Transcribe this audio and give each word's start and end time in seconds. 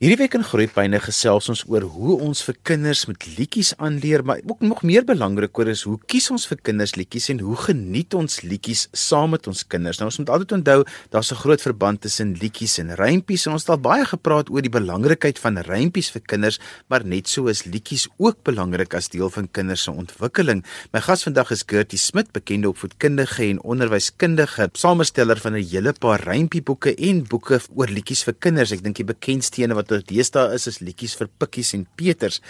Hierdie 0.00 0.16
week 0.16 0.32
in 0.32 0.44
Groepyne 0.48 0.96
gesels 1.04 1.50
ons 1.52 1.60
oor 1.68 1.84
hoe 1.92 2.14
ons 2.24 2.40
vir 2.46 2.56
kinders 2.64 3.02
met 3.04 3.24
liedjies 3.36 3.74
aanleer, 3.84 4.22
maar 4.24 4.38
ook 4.48 4.62
nog 4.64 4.78
meer 4.88 5.04
belangrik 5.04 5.58
oor 5.60 5.68
is 5.68 5.82
hoe 5.84 5.98
kies 6.08 6.30
ons 6.32 6.46
vir 6.48 6.56
kinders 6.70 6.94
liedjies 6.96 7.26
en 7.34 7.42
hoe 7.44 7.56
geniet 7.66 8.16
ons 8.16 8.38
liedjies 8.40 8.86
saam 8.96 9.34
met 9.36 9.44
ons 9.52 9.60
kinders. 9.68 10.00
Nou 10.00 10.08
ons 10.08 10.18
moet 10.22 10.32
altyd 10.32 10.54
onthou 10.56 10.78
daar's 11.12 11.32
'n 11.32 11.40
groot 11.42 11.60
verband 11.60 12.00
tussen 12.00 12.32
liedjies 12.40 12.78
en 12.78 12.94
rympies 12.96 13.44
en 13.44 13.52
ons 13.52 13.60
het 13.60 13.68
al 13.76 13.76
baie 13.76 14.06
gepraat 14.06 14.48
oor 14.48 14.62
die 14.62 14.72
belangrikheid 14.72 15.38
van 15.38 15.58
rympies 15.58 16.08
vir 16.10 16.22
kinders, 16.24 16.58
maar 16.88 17.04
net 17.04 17.28
so 17.28 17.48
is 17.48 17.64
liedjies 17.64 18.08
ook 18.16 18.42
belangrik 18.42 18.94
as 18.94 19.08
deel 19.08 19.28
van 19.28 19.50
kinders 19.52 19.82
se 19.82 19.90
ontwikkeling. 19.90 20.64
My 20.94 21.00
gas 21.00 21.24
vandag 21.24 21.50
is 21.50 21.62
Gertie 21.66 21.98
Smit, 21.98 22.32
bekende 22.32 22.70
opvoedkundige 22.70 23.50
en 23.50 23.60
onderwyskundige, 23.60 24.70
samesteller 24.72 25.36
van 25.36 25.56
'n 25.56 25.62
hele 25.62 25.92
paar 25.92 26.24
rympieboeke 26.24 26.94
en 26.94 27.22
boeke 27.28 27.60
oor 27.74 27.88
liedjies 27.88 28.24
vir 28.24 28.34
kinders. 28.38 28.72
Ek 28.72 28.82
dink 28.82 28.96
die 28.96 29.04
bekendste 29.04 29.62
een 29.62 29.74
wat 29.74 29.89
wat 29.90 30.08
deesdae 30.08 30.54
is 30.54 30.66
is 30.70 30.80
liedjies 30.80 31.16
vir 31.18 31.28
pikkies 31.42 31.74
en 31.76 31.86
peters. 31.96 32.40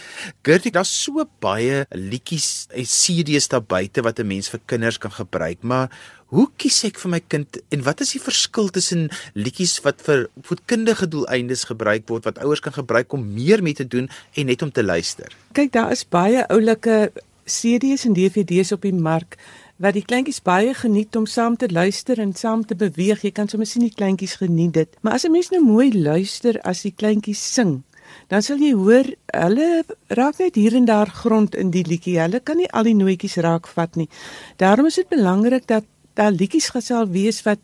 Gertie, 0.47 0.73
daar's 0.75 0.93
so 0.93 1.25
baie 1.41 1.85
liedjies 1.95 2.69
en 2.71 2.87
CD's 2.87 3.49
daar 3.49 3.65
buite 3.65 4.03
wat 4.03 4.21
'n 4.21 4.27
mens 4.27 4.49
vir 4.49 4.61
kinders 4.67 4.99
kan 4.99 5.11
gebruik, 5.11 5.63
maar 5.63 5.91
hoe 6.31 6.47
kies 6.57 6.85
ek 6.85 6.99
vir 6.99 7.11
my 7.11 7.21
kind 7.21 7.59
en 7.75 7.83
wat 7.83 8.01
is 8.01 8.13
die 8.13 8.23
verskil 8.23 8.69
tussen 8.69 9.09
liedjies 9.35 9.81
wat 9.83 10.03
vir 10.07 10.29
voedkundige 10.43 11.09
doeleindes 11.09 11.65
gebruik 11.65 12.07
word 12.09 12.25
wat 12.25 12.39
ouers 12.39 12.61
kan 12.61 12.73
gebruik 12.73 13.13
om 13.13 13.35
meer 13.35 13.63
mee 13.63 13.75
te 13.75 13.87
doen 13.87 14.09
en 14.35 14.47
net 14.47 14.63
om 14.63 14.71
te 14.71 14.83
luister? 14.83 15.33
Kyk, 15.53 15.73
daar 15.73 15.91
is 15.91 16.05
baie 16.05 16.47
oulike 16.49 17.11
CD's 17.51 18.07
en 18.07 18.15
DVD's 18.15 18.73
op 18.73 18.83
die 18.87 18.95
mark 18.95 19.37
wat 19.81 19.97
die 19.97 20.05
kleintjies 20.05 20.43
baie 20.45 20.75
geniet 20.77 21.17
om 21.17 21.27
saam 21.27 21.57
te 21.57 21.69
luister 21.73 22.21
en 22.21 22.35
saam 22.37 22.65
te 22.69 22.77
beweeg. 22.77 23.23
Jy 23.25 23.33
kan 23.33 23.49
sommer 23.49 23.69
sien 23.69 23.87
die 23.87 23.95
kleintjies 23.95 24.37
geniet 24.43 24.75
dit. 24.77 24.97
Maar 25.01 25.17
as 25.17 25.25
'n 25.25 25.33
mens 25.33 25.49
nou 25.51 25.63
mooi 25.65 25.93
luister 25.93 26.61
as 26.61 26.83
die 26.83 26.93
kleintjies 26.97 27.41
sing, 27.55 27.83
dan 28.29 28.43
sal 28.43 28.59
jy 28.59 28.73
hoor 28.73 29.07
hulle 29.33 29.85
raak 30.09 30.39
net 30.39 30.55
hier 30.55 30.75
en 30.75 30.85
daar 30.85 31.09
grond 31.09 31.55
in 31.55 31.71
die 31.71 31.85
liedjie. 31.85 32.21
Hulle 32.21 32.41
kan 32.41 32.57
nie 32.57 32.71
al 32.73 32.85
die 32.85 32.95
nootjies 32.95 33.37
raakvat 33.37 33.97
nie. 33.97 34.09
Daarom 34.57 34.87
is 34.87 34.95
dit 34.95 35.09
belangrik 35.09 35.67
dat 35.67 35.85
daar 36.15 36.33
liedjies 36.33 36.69
gesal 36.69 37.09
wees 37.09 37.43
wat 37.43 37.59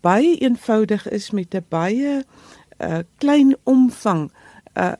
baie 0.00 0.36
eenvoudig 0.40 1.08
is 1.10 1.30
met 1.30 1.54
'n 1.54 1.64
baie 1.68 2.24
uh, 2.80 2.98
klein 3.18 3.56
omvang 3.64 4.30
uh, 4.80 4.92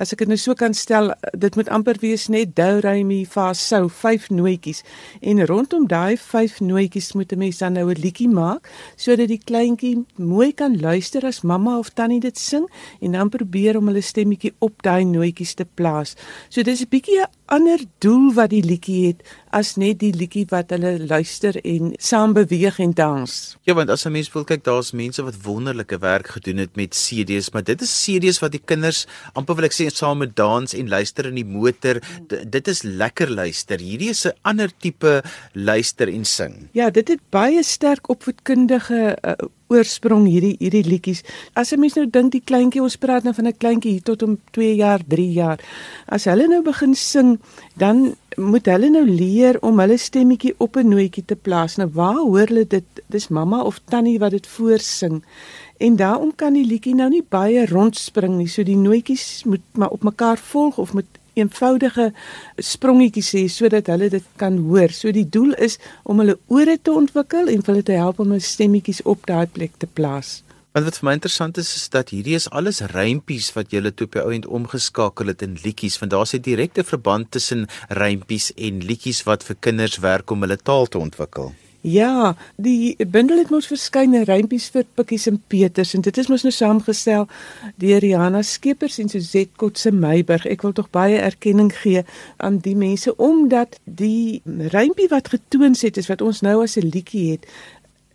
as 0.00 0.12
ek 0.14 0.24
dit 0.24 0.30
nou 0.32 0.38
so 0.40 0.54
kan 0.58 0.74
stel, 0.74 1.12
dit 1.32 1.56
moet 1.58 1.70
amper 1.74 1.98
wees 2.02 2.26
net 2.32 2.54
do 2.58 2.68
re 2.84 3.02
mi 3.06 3.22
fa 3.28 3.52
so 3.54 3.88
vyf 4.02 4.28
nootjies 4.34 4.82
en 5.20 5.44
rondom 5.50 5.86
daai 5.90 6.16
vyf 6.20 6.58
nootjies 6.60 7.14
moet 7.14 7.32
'n 7.32 7.38
mens 7.38 7.58
dan 7.58 7.72
nou 7.72 7.86
'n 7.90 8.00
liedjie 8.00 8.28
maak 8.28 8.68
sodat 8.96 9.28
die 9.28 9.40
kleintjie 9.44 10.04
mooi 10.16 10.52
kan 10.52 10.80
luister 10.80 11.24
as 11.24 11.42
mamma 11.42 11.78
of 11.78 11.90
tannie 11.90 12.20
dit 12.20 12.38
sing 12.38 12.66
en 13.00 13.12
dan 13.12 13.28
probeer 13.28 13.76
om 13.76 13.86
hulle 13.86 14.02
stemmetjie 14.02 14.54
op 14.58 14.82
daai 14.82 15.04
nootjies 15.04 15.54
te 15.54 15.64
plaas. 15.64 16.16
So 16.48 16.62
dis 16.62 16.82
'n 16.82 16.88
bietjie 16.90 17.20
'n 17.20 17.30
ander 17.46 17.80
doel 17.98 18.32
wat 18.34 18.50
die 18.50 18.62
liedjie 18.62 19.06
het 19.06 19.22
as 19.50 19.76
net 19.76 20.00
die 20.00 20.12
liedjie 20.12 20.46
wat 20.50 20.70
hulle 20.74 20.98
luister 21.08 21.56
en 21.64 21.92
saam 21.98 22.34
beweeg 22.36 22.78
en 22.78 22.92
dans. 22.96 23.56
Ja, 23.68 23.74
want 23.74 23.90
as 23.90 24.06
'n 24.06 24.12
mens 24.12 24.32
wil 24.32 24.44
kyk, 24.44 24.64
daar's 24.64 24.92
mense 24.92 25.22
wat 25.22 25.42
wonderlike 25.42 25.98
werk 25.98 26.28
gedoen 26.28 26.56
het 26.56 26.76
met 26.76 26.94
CD's, 26.94 27.50
maar 27.50 27.64
dit 27.64 27.80
is 27.80 28.04
CD's 28.04 28.38
wat 28.38 28.52
die 28.52 28.62
kinders 28.64 29.06
amper 29.34 29.54
wil 29.54 29.64
ek 29.64 29.72
sê 29.72 29.88
saam 29.88 30.18
met 30.18 30.36
dans 30.36 30.74
en 30.74 30.88
luister 30.88 31.26
in 31.26 31.34
die 31.34 31.44
motor. 31.44 32.00
D 32.28 32.44
dit 32.50 32.68
is 32.68 32.82
lekker 32.82 33.30
luister. 33.30 33.78
Hierdie 33.78 34.10
is 34.10 34.26
'n 34.26 34.32
ander 34.42 34.70
tipe 34.78 35.22
luister 35.52 36.08
en 36.08 36.24
sing. 36.24 36.68
Ja, 36.72 36.90
dit 36.90 37.08
het 37.08 37.20
baie 37.30 37.62
sterk 37.62 38.08
opvoedkundige 38.08 39.16
uh, 39.22 39.32
oorsprong 39.68 40.26
hierdie 40.28 40.56
hierdie 40.58 40.84
liedjies. 40.84 41.22
As 41.54 41.72
'n 41.72 41.80
mens 41.80 41.94
nou 41.94 42.06
dink 42.06 42.32
die 42.32 42.44
kleintjie, 42.44 42.82
ons 42.82 42.96
praat 42.96 43.24
nou 43.24 43.34
van 43.34 43.46
'n 43.46 43.56
kleintjie 43.56 43.92
hier 43.92 44.02
tot 44.02 44.22
om 44.22 44.38
2 44.52 44.74
jaar, 44.74 45.00
3 45.06 45.32
jaar. 45.32 45.58
As 46.06 46.24
hulle 46.24 46.48
nou 46.48 46.62
begin 46.62 46.94
sing, 46.94 47.38
dan 47.76 48.16
moet 48.38 48.66
hulle 48.70 48.88
nou 48.90 49.04
leer 49.04 49.58
om 49.66 49.80
hulle 49.82 49.96
stemmetjie 49.98 50.54
op 50.58 50.76
'n 50.76 50.88
nootjie 50.88 51.24
te 51.24 51.36
plaas. 51.36 51.76
Nou 51.76 51.88
waar 51.92 52.22
hoor 52.22 52.46
hulle 52.46 52.66
dit? 52.66 52.84
Dis 53.06 53.28
mamma 53.28 53.62
of 53.62 53.80
tannie 53.84 54.18
wat 54.18 54.30
dit 54.30 54.46
voorsing. 54.46 55.22
En 55.76 55.96
daarom 55.96 56.34
kan 56.34 56.52
die 56.52 56.66
liedjie 56.66 56.94
nou 56.94 57.08
nie 57.08 57.24
baie 57.28 57.66
rondspring 57.66 58.36
nie. 58.36 58.48
So 58.48 58.62
die 58.62 58.76
nootjies 58.76 59.44
moet 59.44 59.60
maar 59.72 59.90
op 59.90 60.02
mekaar 60.02 60.38
volg 60.38 60.78
of 60.78 60.92
moet 60.92 61.06
eenvoudige 61.32 62.12
sprongetjies 62.56 63.32
hê 63.32 63.46
sodat 63.48 63.86
hulle 63.86 64.08
dit 64.08 64.24
kan 64.36 64.58
hoor. 64.58 64.90
So 64.90 65.12
die 65.12 65.28
doel 65.28 65.54
is 65.54 65.78
om 66.02 66.18
hulle 66.18 66.38
ore 66.46 66.78
te 66.82 66.92
ontwikkel 66.92 67.48
en 67.48 67.62
hulle 67.64 67.82
te 67.82 67.92
help 67.92 68.18
om 68.18 68.34
hulle 68.34 68.40
stemmetjies 68.40 69.02
op 69.02 69.26
daai 69.26 69.46
plek 69.46 69.78
te 69.78 69.86
plaas. 69.86 70.42
Want 70.72 70.84
wat 70.84 70.98
vir 71.00 71.06
my 71.08 71.12
interessant 71.16 71.58
is 71.60 71.70
is 71.76 71.86
dat 71.88 72.10
hierdie 72.12 72.34
is 72.36 72.48
alles 72.58 72.82
rympies 72.92 73.48
wat 73.56 73.72
jy 73.72 73.80
toe 73.88 74.06
op 74.08 74.16
die 74.18 74.24
ou 74.24 74.32
end 74.36 74.48
omgeskakel 74.58 75.32
het 75.32 75.44
in 75.46 75.56
liedjies 75.62 75.96
want 76.02 76.12
daar's 76.12 76.34
'n 76.36 76.44
direkte 76.44 76.84
verband 76.84 77.30
tussen 77.30 77.68
rympies 77.88 78.52
en 78.54 78.84
liedjies 78.84 79.22
wat 79.24 79.42
vir 79.48 79.56
kinders 79.60 79.96
werk 80.04 80.30
om 80.30 80.44
hulle 80.44 80.56
taal 80.56 80.86
te 80.86 80.98
ontwikkel. 80.98 81.54
Ja, 81.80 82.34
die 82.56 82.96
bundel 83.06 83.38
het 83.38 83.50
mos 83.54 83.68
verskeie 83.70 84.24
rympies 84.26 84.64
vir 84.74 84.84
Pikkies 84.98 85.28
en 85.30 85.38
Peters 85.46 85.94
en 85.94 86.02
dit 86.02 86.16
is 86.18 86.26
mos 86.28 86.42
nou 86.42 86.50
saamgestel 86.52 87.28
deur 87.78 88.02
Rihanna 88.02 88.42
Skeepers 88.42 88.98
en 88.98 89.08
Suzette 89.08 89.54
Kotse 89.56 89.92
Meiburg. 89.94 90.44
Ek 90.50 90.62
wil 90.66 90.74
tog 90.74 90.90
baie 90.90 91.20
erkenning 91.22 91.70
gee 91.72 92.02
aan 92.36 92.58
die 92.58 92.74
mense 92.74 93.14
omdat 93.16 93.78
die 93.84 94.42
rympie 94.74 95.06
wat 95.08 95.30
getoon 95.30 95.78
het 95.78 95.96
is 95.96 96.10
wat 96.10 96.20
ons 96.20 96.42
nou 96.42 96.62
as 96.64 96.76
'n 96.76 96.90
liedjie 96.90 97.30
het 97.30 97.46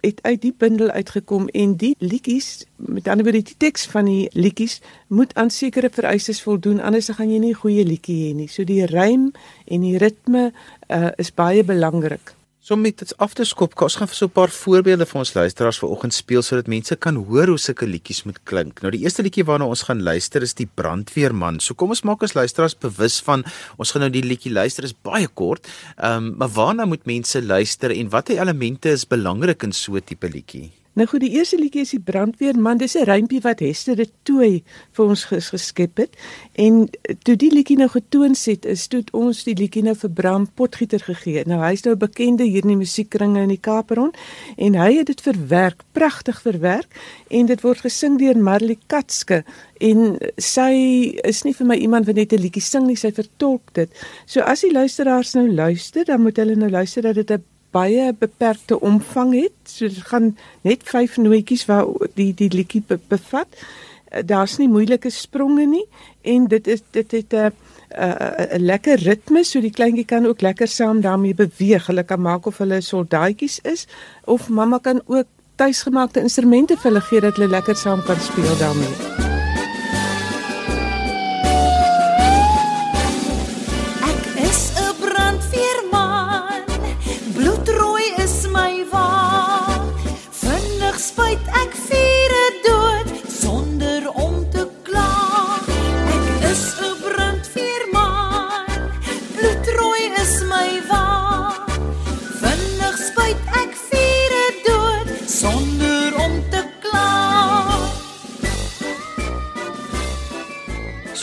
het 0.04 0.20
uit 0.22 0.42
die 0.44 0.54
bundel 0.58 0.90
uitgekom 0.92 1.48
en 1.56 1.76
die 1.80 1.94
liedjies 2.04 2.66
met 2.76 3.08
ander 3.08 3.24
woorde 3.24 3.46
die 3.48 3.58
teks 3.58 3.88
van 3.88 4.10
die 4.10 4.28
liedjies 4.36 4.82
moet 5.08 5.32
aan 5.40 5.50
sekere 5.50 5.90
vereistes 5.90 6.42
voldoen 6.44 6.82
anders 6.84 7.08
dan 7.08 7.22
gaan 7.22 7.32
jy 7.32 7.40
nie 7.40 7.56
goeie 7.56 7.86
liedjie 7.88 8.20
hê 8.28 8.36
nie. 8.36 8.50
So 8.52 8.68
die 8.68 8.84
rym 8.92 9.32
en 9.66 9.88
die 9.88 9.98
ritme 9.98 10.50
uh, 10.52 11.12
is 11.18 11.32
baie 11.32 11.64
belangrik. 11.64 12.36
So 12.64 12.78
met 12.80 12.96
dit 12.96 13.10
af 13.20 13.34
te 13.36 13.44
skop, 13.44 13.74
ons 13.84 13.98
gaan 14.00 14.08
vir 14.08 14.16
so 14.16 14.26
'n 14.26 14.32
paar 14.32 14.50
voorbeelde 14.50 15.06
vir 15.06 15.20
ons 15.20 15.34
luisteraars 15.34 15.80
vanoggend 15.84 16.14
speel 16.14 16.42
sodat 16.42 16.68
mense 16.68 16.96
kan 16.96 17.16
hoor 17.16 17.48
hoe 17.48 17.58
sulke 17.58 17.86
liedjies 17.86 18.24
moet 18.24 18.40
klink. 18.44 18.82
Nou 18.82 18.92
die 18.92 19.04
eerste 19.04 19.22
liedjie 19.22 19.44
waarna 19.44 19.66
ons 19.66 19.84
gaan 19.84 20.02
luister 20.02 20.42
is 20.42 20.54
die 20.54 20.70
Brandweerman. 20.76 21.60
So 21.60 21.74
kom 21.74 21.90
ons 21.90 22.04
maak 22.04 22.22
ons 22.22 22.34
luisteraars 22.34 22.78
bewus 22.80 23.20
van 23.20 23.44
ons 23.78 23.92
gaan 23.92 24.02
nou 24.02 24.10
die 24.10 24.24
liedjie 24.24 24.54
luister 24.54 24.84
is 24.86 24.94
baie 24.94 25.28
kort. 25.28 25.68
Ehm 25.98 26.24
um, 26.24 26.36
maar 26.38 26.50
waarna 26.50 26.86
moet 26.86 27.06
mense 27.06 27.42
luister 27.42 27.92
en 27.92 28.10
watter 28.10 28.40
elemente 28.40 28.90
is 28.90 29.06
belangrik 29.06 29.64
in 29.64 29.74
so 29.74 29.96
'n 29.96 30.02
tipe 30.02 30.30
liedjie? 30.30 30.83
Nou 30.94 31.08
goed, 31.10 31.24
die 31.24 31.32
eerste 31.34 31.58
liedjie 31.58 31.82
is 31.82 31.92
die 31.96 32.04
brandweerman. 32.06 32.78
Dis 32.78 32.94
'n 32.94 33.08
rympie 33.10 33.42
wat 33.42 33.60
Hester 33.60 33.96
de 33.96 34.06
Tooi 34.24 34.64
vir 34.92 35.06
ons 35.06 35.24
ges 35.26 35.50
geskep 35.50 35.98
het. 35.98 36.16
En 36.54 36.90
toe 37.24 37.36
die 37.36 37.50
liedjie 37.50 37.78
nou 37.78 37.90
getoon 37.90 38.36
het, 38.46 38.66
is 38.66 38.88
toe 38.88 39.04
ons 39.12 39.44
die 39.44 39.56
liedjie 39.56 39.84
nou 39.84 39.96
vir 39.96 40.10
Bram 40.10 40.48
Potgieter 40.54 41.00
gegee. 41.00 41.44
Nou 41.46 41.62
hy's 41.62 41.82
nou 41.84 41.96
'n 41.96 41.98
bekende 41.98 42.44
hier 42.44 42.62
in 42.62 42.68
die 42.68 42.86
musiekkringe 42.86 43.42
in 43.42 43.50
die 43.50 43.60
Kaapron 43.60 44.14
en 44.58 44.76
hy 44.76 44.98
het 44.98 45.08
dit 45.08 45.22
verwerk, 45.22 45.82
pragtig 45.92 46.42
verwerk 46.42 46.94
en 47.30 47.46
dit 47.46 47.62
word 47.62 47.80
gesing 47.80 48.20
deur 48.20 48.38
Marley 48.38 48.78
Katske 48.88 49.44
en 49.80 50.18
sy 50.38 51.18
is 51.24 51.44
nie 51.44 51.54
vir 51.54 51.68
my 51.68 51.76
iemand 51.76 52.06
wat 52.06 52.16
net 52.16 52.34
'n 52.34 52.42
liedjie 52.42 52.62
sing 52.62 52.86
nie, 52.86 52.96
sy 52.96 53.12
vertolk 53.12 53.74
dit. 53.74 53.90
So 54.26 54.42
as 54.42 54.62
die 54.62 54.72
luisteraars 54.72 55.34
nou 55.34 55.52
luister, 55.52 56.06
dan 56.06 56.22
moet 56.22 56.38
hulle 56.38 56.56
nou 56.56 56.70
luister 56.70 57.02
dat 57.02 57.16
dit 57.16 57.32
'n 57.32 57.44
baie 57.74 58.12
beperkte 58.20 58.80
omvang 58.80 59.34
het. 59.36 59.56
So 59.70 59.90
dit 59.90 60.06
gaan 60.10 60.34
net 60.62 60.86
5 60.88 61.18
nootjies 61.18 61.66
waar 61.70 61.90
die 62.16 62.32
die 62.38 62.52
liedjie 62.54 62.84
be, 62.88 63.00
bevat. 63.08 63.50
Eh, 64.06 64.22
daar's 64.26 64.58
nie 64.62 64.70
moeilike 64.70 65.10
spronge 65.10 65.66
nie 65.66 65.86
en 66.22 66.48
dit 66.48 66.68
is 66.68 66.86
dit 66.92 67.12
het 67.12 67.34
'n 67.34 67.52
'n 67.94 68.66
lekker 68.66 68.98
ritme 69.00 69.44
so 69.44 69.62
die 69.62 69.72
kleintjie 69.72 70.06
kan 70.06 70.26
ook 70.26 70.42
lekker 70.42 70.68
saam 70.68 71.02
daarmee 71.02 71.34
beweeg. 71.34 71.88
Hulle 71.88 72.04
kan 72.04 72.22
maak 72.22 72.46
of 72.46 72.58
hulle 72.58 72.82
soldaatjies 72.82 73.60
is 73.62 73.88
of 74.26 74.50
mamma 74.50 74.78
kan 74.78 75.02
ook 75.06 75.28
tuisgemaakte 75.56 76.20
instrumente 76.20 76.78
vir 76.78 76.92
hulle 76.92 77.02
gee 77.02 77.22
dat 77.22 77.36
hulle 77.36 77.50
lekker 77.50 77.76
saam 77.76 78.04
kan 78.04 78.20
speel 78.20 78.58
daarmee. 78.58 79.33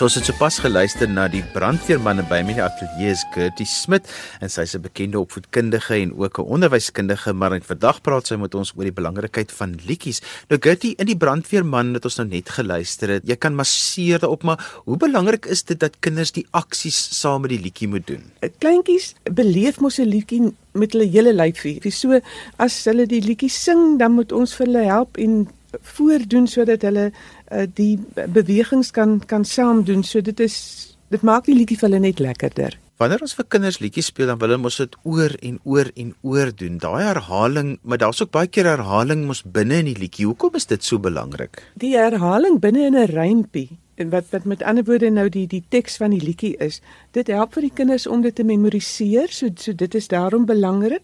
So 0.01 0.07
ons 0.09 0.15
het 0.17 0.31
sopas 0.31 0.57
geluister 0.65 1.11
na 1.13 1.27
die 1.29 1.43
brandweermanne 1.53 2.23
by 2.25 2.39
my 2.49 2.55
ateljee 2.65 3.11
is 3.13 3.21
Gertie 3.35 3.67
Smit 3.69 4.07
en 4.41 4.49
sy's 4.49 4.73
'n 4.75 4.81
bekende 4.81 5.21
opvoedkundige 5.21 5.93
en 5.95 6.15
ook 6.17 6.39
'n 6.41 6.49
onderwyskundige, 6.57 7.35
maar 7.35 7.61
vandag 7.61 8.01
praat 8.01 8.27
sy 8.27 8.37
met 8.37 8.55
ons 8.55 8.73
oor 8.77 8.85
die 8.85 8.97
belangrikheid 8.97 9.53
van 9.53 9.77
liedjies. 9.85 10.23
Nou 10.49 10.59
Gertie, 10.59 10.95
in 10.97 11.05
die 11.07 11.17
brandweerman 11.17 11.93
het 11.93 12.05
ons 12.05 12.17
nou 12.17 12.29
net 12.29 12.49
geluister 12.49 13.09
het. 13.09 13.29
Jy 13.29 13.37
kan 13.37 13.55
masseer 13.55 14.19
daarop, 14.19 14.43
maar 14.43 14.81
hoe 14.87 14.97
belangrik 14.97 15.45
is 15.47 15.65
dit 15.65 15.79
dat 15.79 16.01
kinders 16.01 16.33
die 16.33 16.47
aksies 16.51 17.21
saam 17.21 17.43
met 17.43 17.51
die 17.51 17.61
liedjie 17.61 17.89
moet 17.89 18.07
doen? 18.07 18.25
Kleintjies 18.59 19.15
beleef 19.31 19.81
mos 19.81 19.99
'n 19.99 20.09
liedjie 20.09 20.55
met 20.73 20.93
hulle 20.93 21.11
hele 21.11 21.35
lyfie. 21.35 21.91
So 21.91 22.21
as 22.57 22.85
hulle 22.85 23.07
die 23.07 23.21
liedjie 23.21 23.51
sing, 23.51 23.99
dan 23.99 24.13
moet 24.13 24.33
ons 24.33 24.55
vir 24.55 24.67
hulle 24.67 24.85
help 24.85 25.19
en 25.19 25.49
voordoen 25.81 26.47
sodat 26.47 26.83
hulle 26.83 27.11
uh, 27.51 27.67
die 27.75 27.99
bewegings 28.29 28.91
kan 28.91 29.21
kan 29.27 29.45
saam 29.45 29.85
doen. 29.85 30.05
So 30.05 30.21
dit 30.21 30.41
is 30.41 30.97
dit 31.11 31.23
maak 31.23 31.45
die 31.45 31.55
liedjie 31.55 31.79
vir 31.79 31.89
hulle 31.89 32.01
net 32.01 32.23
lekkerder. 32.23 32.79
Wanneer 33.01 33.23
ons 33.25 33.33
vir 33.33 33.47
kinders 33.49 33.79
liedjies 33.81 34.11
speel, 34.11 34.29
dan 34.29 34.39
wil 34.43 34.51
hulle 34.53 34.61
mos 34.61 34.77
dit 34.77 34.97
oor 35.09 35.33
en 35.41 35.55
oor 35.65 35.89
en 35.97 36.11
oor 36.21 36.51
doen. 36.53 36.77
Daai 36.83 37.07
herhaling, 37.07 37.79
maar 37.83 37.99
daar's 38.03 38.21
ook 38.21 38.35
baie 38.37 38.51
keer 38.53 38.69
herhaling 38.69 39.25
mos 39.25 39.41
binne 39.43 39.79
in 39.81 39.89
die 39.89 39.97
liedjie. 39.97 40.27
Hoekom 40.29 40.59
is 40.61 40.69
dit 40.69 40.85
so 40.85 41.01
belangrik? 41.01 41.63
Die 41.81 41.95
herhaling 41.97 42.61
binne 42.61 42.85
in 42.91 42.99
'n 42.99 43.09
rympie 43.09 43.79
en 43.97 44.11
wat 44.11 44.29
wat 44.31 44.45
met 44.45 44.63
ander 44.63 44.85
woorde 44.85 45.11
nou 45.11 45.29
die 45.29 45.47
die 45.47 45.65
teks 45.69 45.97
van 45.97 46.11
die 46.11 46.21
liedjie 46.21 46.57
is, 46.57 46.81
dit 47.17 47.27
help 47.27 47.55
vir 47.57 47.69
die 47.69 47.75
kinders 47.75 48.07
om 48.07 48.21
dit 48.21 48.35
te 48.35 48.45
memoriseer. 48.45 49.33
So 49.33 49.49
so 49.57 49.73
dit 49.73 49.95
is 49.95 50.09
daarom 50.09 50.45
belangrik. 50.47 51.03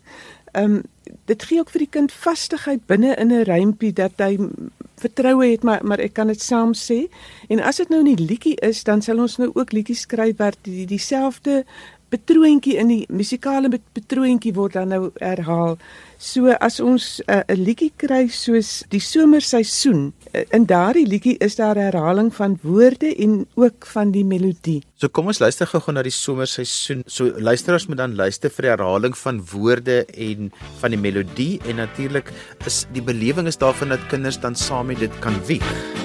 Ehm 0.52 0.64
um, 0.64 0.82
dit 1.24 1.42
gee 1.42 1.60
ook 1.60 1.70
vir 1.70 1.84
die 1.84 1.92
kind 1.96 2.12
vastigheid 2.12 2.86
binne 2.86 3.14
in 3.16 3.32
'n 3.32 3.44
rympie 3.44 3.92
dat 3.92 4.12
hy 4.18 4.38
vertroue 5.00 5.50
het 5.50 5.62
maar 5.62 5.84
maar 5.84 6.00
ek 6.00 6.14
kan 6.16 6.32
dit 6.32 6.42
saam 6.42 6.72
sê. 6.74 7.06
En 7.48 7.60
as 7.60 7.76
dit 7.82 7.92
nou 7.92 8.02
nie 8.02 8.16
liedjie 8.16 8.56
is, 8.64 8.82
dan 8.84 9.02
sal 9.02 9.20
ons 9.20 9.36
nou 9.42 9.50
ook 9.54 9.72
liedjies 9.72 10.06
skryf 10.06 10.38
wat 10.38 10.58
die 10.62 10.86
dieselfde 10.86 11.64
patroontjie 12.08 12.76
in 12.78 12.88
die 12.92 13.04
musikale 13.10 13.70
patroontjie 13.92 14.54
word 14.54 14.78
dan 14.78 14.92
nou 14.94 15.10
herhaal. 15.18 15.76
So 16.18 16.48
as 16.48 16.80
ons 16.80 17.20
eh, 17.28 17.44
'n 17.44 17.52
uh, 17.52 17.56
liedjie 17.60 17.92
kry 17.96 18.28
soos 18.32 18.84
die 18.88 19.00
somerseisoen, 19.00 20.14
uh, 20.32 20.44
in 20.56 20.64
daardie 20.64 21.04
liedjie 21.06 21.36
is 21.44 21.56
daar 21.56 21.76
herhaling 21.76 22.32
van 22.32 22.56
woorde 22.62 23.12
en 23.14 23.46
ook 23.54 23.86
van 23.92 24.10
die 24.10 24.24
melodie. 24.24 24.82
So 24.96 25.08
kom 25.08 25.26
ons 25.26 25.40
luister 25.40 25.66
gou-gou 25.68 25.92
na 25.92 26.02
die 26.02 26.14
somerseisoen. 26.14 27.04
So 27.06 27.36
luisteraars 27.36 27.86
moet 27.86 28.00
dan 28.00 28.16
luister 28.16 28.50
vir 28.50 28.62
die 28.62 28.72
herhaling 28.72 29.16
van 29.16 29.44
woorde 29.52 30.06
en 30.06 30.50
van 30.80 30.90
die 30.90 31.00
melodie 31.00 31.60
en 31.68 31.76
natuurlik 31.76 32.32
is 32.64 32.86
die 32.96 33.04
belewing 33.04 33.46
is 33.46 33.60
daarvan 33.60 33.92
dat 33.92 34.08
kinders 34.08 34.40
dan 34.40 34.56
saam 34.56 34.86
met 34.86 34.98
dit 34.98 35.12
kan 35.20 35.36
wieg. 35.44 35.95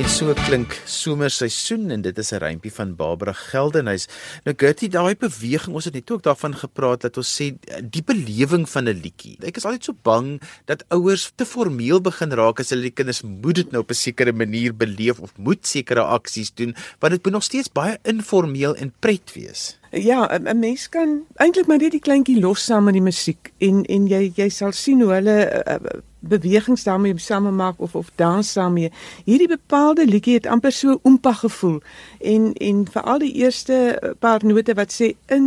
So 0.00 0.32
klink 0.46 0.72
somerseisoen 0.88 1.90
en 1.92 2.02
dit 2.02 2.18
is 2.18 2.32
'n 2.32 2.40
rympie 2.40 2.72
van 2.72 2.94
Barbara 2.96 3.32
Geldenhuys. 3.32 4.08
Nou 4.44 4.54
Gertie, 4.56 4.88
daai 4.88 5.14
beweging, 5.16 5.74
ons 5.74 5.84
het 5.84 5.94
net 5.94 6.10
ook 6.10 6.22
daarvan 6.22 6.54
gepraat 6.54 7.00
dat 7.00 7.16
ons 7.16 7.28
sê 7.28 7.54
die 7.90 8.02
belewing 8.02 8.68
van 8.68 8.88
'n 8.88 9.00
liedjie. 9.02 9.36
Ek 9.44 9.56
is 9.56 9.64
altyd 9.64 9.84
so 9.84 9.92
bang 10.02 10.40
dat 10.64 10.84
ouers 10.88 11.32
te 11.34 11.44
formeel 11.44 12.00
begin 12.00 12.30
raak 12.32 12.60
as 12.60 12.70
hulle 12.70 12.82
die 12.82 12.90
kinders 12.90 13.22
moet 13.22 13.54
dit 13.54 13.70
nou 13.70 13.82
op 13.82 13.90
'n 13.90 13.94
sekere 13.94 14.32
manier 14.32 14.76
beleef 14.76 15.18
of 15.20 15.32
moet 15.36 15.66
sekere 15.66 16.02
aksies 16.02 16.54
doen, 16.54 16.74
want 16.98 17.12
dit 17.12 17.24
moet 17.24 17.32
nog 17.32 17.42
steeds 17.42 17.72
baie 17.72 17.98
informeel 18.02 18.74
en 18.76 18.92
pret 19.00 19.32
wees. 19.34 19.78
Ja, 19.90 20.38
'n 20.38 20.58
mens 20.58 20.88
kan 20.88 21.26
eintlik 21.36 21.66
maar 21.66 21.78
net 21.78 21.90
die 21.90 22.00
kleintjie 22.00 22.40
los 22.40 22.64
saam 22.64 22.84
met 22.84 22.94
die 22.94 23.02
musiek 23.02 23.52
en 23.58 23.84
en 23.84 24.06
jy 24.06 24.32
jy 24.34 24.48
sal 24.48 24.72
sien 24.72 25.00
hoe 25.00 25.12
hulle 25.12 25.64
uh, 25.66 26.00
bewegings 26.22 26.82
daarmee 26.82 27.18
same 27.18 27.50
maak 27.50 27.80
of 27.80 27.94
of 27.94 28.10
dans 28.14 28.52
daarmee. 28.52 28.92
Hierdie 29.24 29.48
bepaalde 29.48 30.06
liedjie 30.06 30.34
het 30.34 30.46
amper 30.46 30.72
so 30.72 30.98
oompa 31.02 31.32
gevoel 31.32 31.80
en 32.22 32.52
en 32.52 32.86
veral 32.90 33.18
die 33.18 33.34
eerste 33.42 34.14
paar 34.18 34.44
note 34.44 34.74
wat 34.74 34.92
sê 34.92 35.12
in 35.26 35.46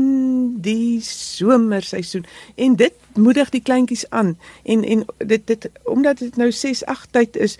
die 0.61 1.01
somerseisoen 1.01 2.25
en 2.55 2.75
dit 2.75 2.93
moedig 3.15 3.49
die 3.49 3.61
kleintjies 3.61 4.05
aan 4.09 4.35
en 4.63 4.83
en 4.83 5.05
dit 5.17 5.47
dit 5.47 5.69
omdat 5.83 6.19
dit 6.19 6.35
nou 6.35 6.51
6 6.51 6.85
8 6.85 7.11
tyd 7.11 7.37
is 7.37 7.57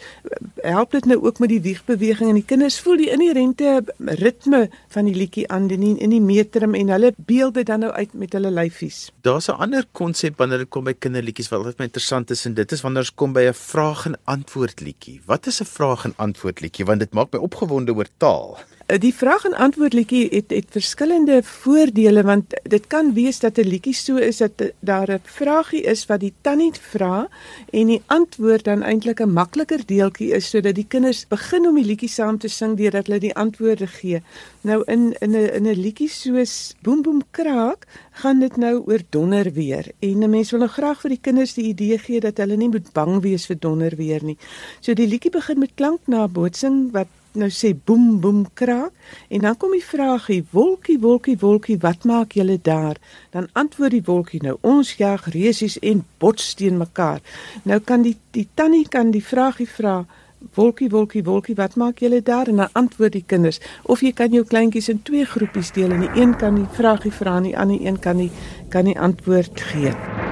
help 0.61 0.91
dit 0.91 1.05
nou 1.05 1.19
ook 1.23 1.39
met 1.39 1.49
die 1.49 1.61
wiegbeweging 1.61 2.29
en 2.29 2.39
die 2.39 2.47
kinders 2.47 2.79
voel 2.79 2.97
die 2.97 3.11
inherente 3.11 3.81
ritme 4.21 4.69
van 4.95 5.09
die 5.09 5.15
liedjie 5.15 5.47
aan 5.51 5.69
in 5.69 5.97
in 5.97 6.13
die 6.13 6.21
metrum 6.21 6.75
en 6.75 6.91
hulle 6.93 7.13
beelde 7.15 7.63
dan 7.63 7.79
nou 7.85 7.91
uit 7.91 8.13
met 8.13 8.33
hulle 8.33 8.51
lyfies. 8.51 9.11
Daar's 9.21 9.47
'n 9.47 9.59
ander 9.65 9.85
konsep 9.91 10.37
wanneer 10.37 10.57
dit 10.57 10.69
kom 10.69 10.83
by 10.83 10.93
kinderliedjies 10.93 11.49
wat 11.49 11.59
altyd 11.59 11.79
interessant 11.79 12.31
is 12.31 12.45
en 12.45 12.53
dit 12.53 12.71
is 12.71 12.81
wanneer 12.81 13.01
ons 13.01 13.15
kom 13.15 13.33
by 13.33 13.47
'n 13.47 13.53
vraag 13.53 14.05
en 14.05 14.17
antwoord 14.23 14.81
liedjie. 14.81 15.21
Wat 15.25 15.47
is 15.47 15.61
'n 15.61 15.65
vraag 15.65 16.05
en 16.05 16.13
antwoord 16.15 16.61
liedjie 16.61 16.85
want 16.85 16.99
dit 16.99 17.13
maak 17.13 17.31
my 17.31 17.39
opgewonde 17.39 17.93
oor 17.93 18.07
taal. 18.17 18.57
Eh, 18.85 18.99
die 18.99 19.13
vraag 19.13 19.45
en 19.45 19.53
antwoord 19.57 19.93
liedjie 19.97 20.27
het 20.29 20.51
het 20.53 20.65
verskillende 20.69 21.39
voordele 21.43 22.21
want 22.23 22.53
dit 22.69 22.87
kan 22.87 23.13
wees 23.13 23.39
dat 23.39 23.57
'n 23.57 23.67
liedjie 23.67 23.93
so 23.93 24.15
is 24.15 24.37
dat 24.37 24.51
daar 24.79 25.11
'n 25.11 25.19
vragie 25.23 25.81
is 25.81 26.05
wat 26.05 26.19
die 26.19 26.33
tannie 26.41 26.71
vra 26.73 27.27
en 27.69 27.87
die 27.87 28.01
antwoord 28.05 28.63
dan 28.63 28.83
eintlik 28.83 29.19
'n 29.19 29.33
makliker 29.33 29.85
deeltjie 29.85 30.31
is 30.33 30.49
sodat 30.49 30.75
die 30.75 30.85
kinders 30.87 31.27
begin 31.27 31.67
om 31.67 31.75
die 31.75 31.85
liedjie 31.85 32.09
saam 32.09 32.37
te 32.37 32.47
sing 32.47 32.77
deurdat 32.77 33.07
hulle 33.07 33.19
die 33.19 33.35
antwoorde 33.35 33.87
gee. 33.87 34.21
Nou 34.61 34.83
in 34.85 35.15
in 35.19 35.31
'n 35.31 35.53
in 35.53 35.65
'n 35.67 35.81
liedjie 35.81 36.09
soos 36.09 36.75
Boem 36.81 37.01
boem 37.01 37.21
kraak 37.31 37.87
gaan 38.11 38.39
dit 38.39 38.57
nou 38.57 38.83
oor 38.85 39.01
donder 39.09 39.53
weer 39.53 39.91
en 39.99 40.23
'n 40.23 40.29
mens 40.29 40.51
wil 40.51 40.59
nou 40.59 40.71
graag 40.71 41.01
vir 41.01 41.09
die 41.09 41.21
kinders 41.21 41.53
die 41.53 41.65
idee 41.65 41.97
gee 41.97 42.19
dat 42.19 42.37
hulle 42.37 42.55
nie 42.55 42.69
moet 42.69 42.93
bang 42.93 43.21
wees 43.21 43.45
vir 43.45 43.59
donder 43.59 43.95
weer 43.95 44.23
nie. 44.23 44.37
So 44.79 44.93
die 44.93 45.07
liedjie 45.07 45.31
begin 45.31 45.59
met 45.59 45.71
klanknabootsing 45.75 46.91
wat 46.91 47.07
nou 47.35 47.49
sê 47.51 47.73
boem 47.75 48.19
boem 48.21 48.43
kraak 48.53 48.91
en 49.29 49.45
dan 49.45 49.57
kom 49.59 49.73
die 49.75 49.83
vraagie 49.83 50.41
wolkie 50.51 50.97
wolkie 50.99 51.37
wolkie 51.41 51.77
wat 51.83 52.05
maak 52.05 52.35
julle 52.37 52.57
daar? 52.61 52.97
Dan 53.31 53.49
antwoord 53.53 53.95
die 53.95 54.03
wolkie 54.05 54.41
nou 54.43 54.57
ons 54.61 54.95
jag 54.99 55.27
reusies 55.33 55.79
en 55.79 56.03
bots 56.19 56.53
teen 56.59 56.77
mekaar. 56.77 57.21
Nou 57.63 57.79
kan 57.79 58.05
die 58.05 58.17
die 58.31 58.47
tannie 58.53 58.87
kan 58.87 59.11
die 59.11 59.23
vraagie 59.23 59.69
vra 59.69 60.03
wolkie 60.55 60.89
wolkie 60.89 61.23
wolkie 61.23 61.55
wat 61.55 61.75
maak 61.75 62.03
julle 62.03 62.21
daar? 62.21 62.47
En 62.47 62.63
dan 62.63 62.69
antwoord 62.73 63.17
die 63.17 63.25
kinders 63.25 63.59
of 63.83 64.01
jy 64.01 64.13
kan 64.13 64.33
jou 64.33 64.45
kleintjies 64.45 64.89
in 64.93 65.01
twee 65.03 65.25
groepies 65.25 65.73
deel 65.75 65.95
en 65.95 66.05
die 66.07 66.13
een 66.21 66.37
kan 66.37 66.55
die 66.55 66.69
vraagie 66.77 67.13
vra 67.13 67.37
en 67.37 67.49
die 67.51 67.57
ander 67.57 67.81
een 67.81 67.99
kan 67.99 68.17
die 68.17 68.31
kan 68.69 68.85
die 68.85 68.99
antwoord 68.99 69.61
gee 69.71 70.24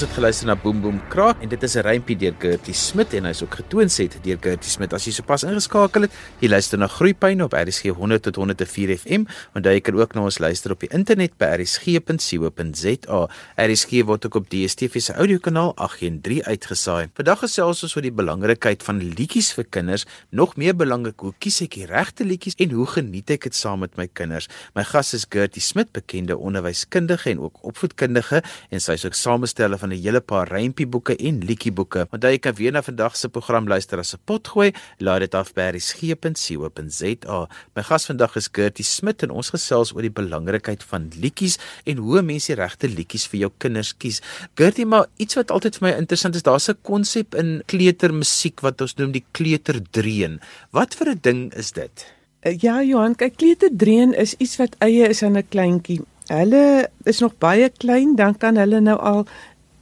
Ons 0.00 0.08
het 0.08 0.09
geluister 0.20 0.50
na 0.50 0.52
Boom 0.52 0.82
Boom 0.84 0.98
Kraak 1.08 1.40
en 1.40 1.48
dit 1.48 1.62
is 1.64 1.74
'n 1.76 1.80
rympie 1.80 2.16
deur 2.16 2.34
Gertie 2.38 2.74
Smit 2.74 3.14
en 3.14 3.24
hy's 3.24 3.42
ook 3.42 3.54
getoonset 3.54 4.18
deur 4.22 4.36
Gertie 4.40 4.70
Smit. 4.70 4.92
As 4.92 5.04
jy 5.06 5.12
sopas 5.12 5.44
ingeskakel 5.44 6.02
het, 6.02 6.12
jy 6.40 6.48
luister 6.48 6.78
na 6.78 6.86
Groepyne 6.86 7.44
op 7.44 7.52
RSG 7.52 7.88
100 7.96 8.22
tot 8.22 8.36
104 8.36 8.98
FM, 8.98 9.24
want 9.54 9.64
jy 9.64 9.80
kan 9.80 9.94
ook 9.94 10.14
na 10.14 10.20
ons 10.20 10.38
luister 10.38 10.72
op 10.72 10.80
die 10.80 10.90
internet 10.92 11.38
by 11.38 11.46
rsg.co.za. 11.56 13.28
RSG 13.56 14.04
word 14.04 14.26
ook 14.26 14.34
op 14.34 14.50
DStv 14.50 15.00
se 15.00 15.12
audiokanaal 15.12 15.72
813 15.76 16.44
uitgesaai. 16.44 17.08
Vandag 17.14 17.38
gesels 17.38 17.82
ons 17.82 17.96
oor 17.96 18.02
die 18.02 18.12
belangrikheid 18.12 18.82
van 18.82 18.98
liedjies 18.98 19.52
vir 19.52 19.64
kinders, 19.70 20.04
nog 20.30 20.56
meer 20.56 20.76
belangrik, 20.76 21.20
hoe 21.20 21.32
kies 21.38 21.62
ek 21.62 21.74
die 21.74 21.86
regte 21.86 22.24
liedjies 22.24 22.54
en 22.58 22.70
hoe 22.70 22.86
geniet 22.86 23.30
ek 23.30 23.42
dit 23.42 23.54
saam 23.54 23.80
met 23.80 23.96
my 23.96 24.06
kinders? 24.06 24.48
My 24.74 24.84
gas 24.84 25.14
is 25.14 25.24
Gertie 25.30 25.62
Smit, 25.62 25.92
bekende 25.92 26.36
onderwyskundige 26.36 27.30
en 27.30 27.40
ook 27.40 27.64
opvoedkundige 27.64 28.42
en 28.70 28.80
sy 28.80 28.92
is 28.92 29.04
ook 29.06 29.14
samesteller 29.14 29.78
van 29.78 29.92
'n 29.92 30.09
hele 30.10 30.20
paar 30.20 30.50
rympieboeke 30.50 31.14
en 31.16 31.40
liedjieboeke. 31.46 32.06
Onthou 32.10 32.32
jy 32.34 32.40
kan 32.42 32.56
weer 32.58 32.74
na 32.74 32.82
vandag 32.82 33.16
se 33.16 33.30
program 33.30 33.68
luister 33.70 33.98
as 33.98 34.14
'n 34.14 34.20
potgooi. 34.26 34.72
Laai 34.98 35.20
dit 35.20 35.34
af 35.34 35.54
by 35.54 35.70
resgep.co.za. 35.76 37.38
My 37.74 37.82
gas 37.82 38.06
vandag 38.06 38.36
is 38.36 38.48
Gertie 38.52 38.84
Smit 38.84 39.22
en 39.22 39.30
ons 39.30 39.50
gesels 39.50 39.94
oor 39.94 40.02
die 40.02 40.10
belangrikheid 40.10 40.82
van 40.82 41.10
liedjies 41.14 41.58
en 41.86 41.96
hoe 41.96 42.22
mense 42.22 42.52
die 42.52 42.60
regte 42.62 42.88
liedjies 42.88 43.26
vir 43.26 43.40
jou 43.40 43.50
kinders 43.58 43.94
kies. 43.96 44.20
Gertie, 44.54 44.86
maar 44.86 45.06
iets 45.16 45.34
wat 45.34 45.50
altyd 45.50 45.76
vir 45.76 45.88
my 45.88 45.96
interessant 45.96 46.34
is, 46.34 46.42
daar's 46.42 46.68
'n 46.68 46.78
konsep 46.82 47.34
in 47.34 47.62
kleutermusiek 47.66 48.60
wat 48.60 48.80
ons 48.80 48.96
noem 48.96 49.12
die 49.12 49.24
kleuterdreun. 49.32 50.40
Wat 50.72 50.94
vir 50.94 51.10
'n 51.10 51.20
ding 51.22 51.54
is 51.54 51.72
dit? 51.72 52.06
Ja, 52.40 52.82
Johan, 52.82 53.14
kyk 53.14 53.36
kleuterdreun 53.36 54.14
is 54.14 54.34
iets 54.38 54.56
wat 54.56 54.76
eie 54.80 55.08
is 55.08 55.22
aan 55.22 55.36
'n 55.36 55.48
kleintjie. 55.48 56.00
Hulle 56.30 56.88
is 57.10 57.18
nog 57.18 57.32
baie 57.42 57.68
klein, 57.68 58.14
dan 58.14 58.36
kan 58.38 58.56
hulle 58.56 58.80
nou 58.80 58.98
al 58.98 59.26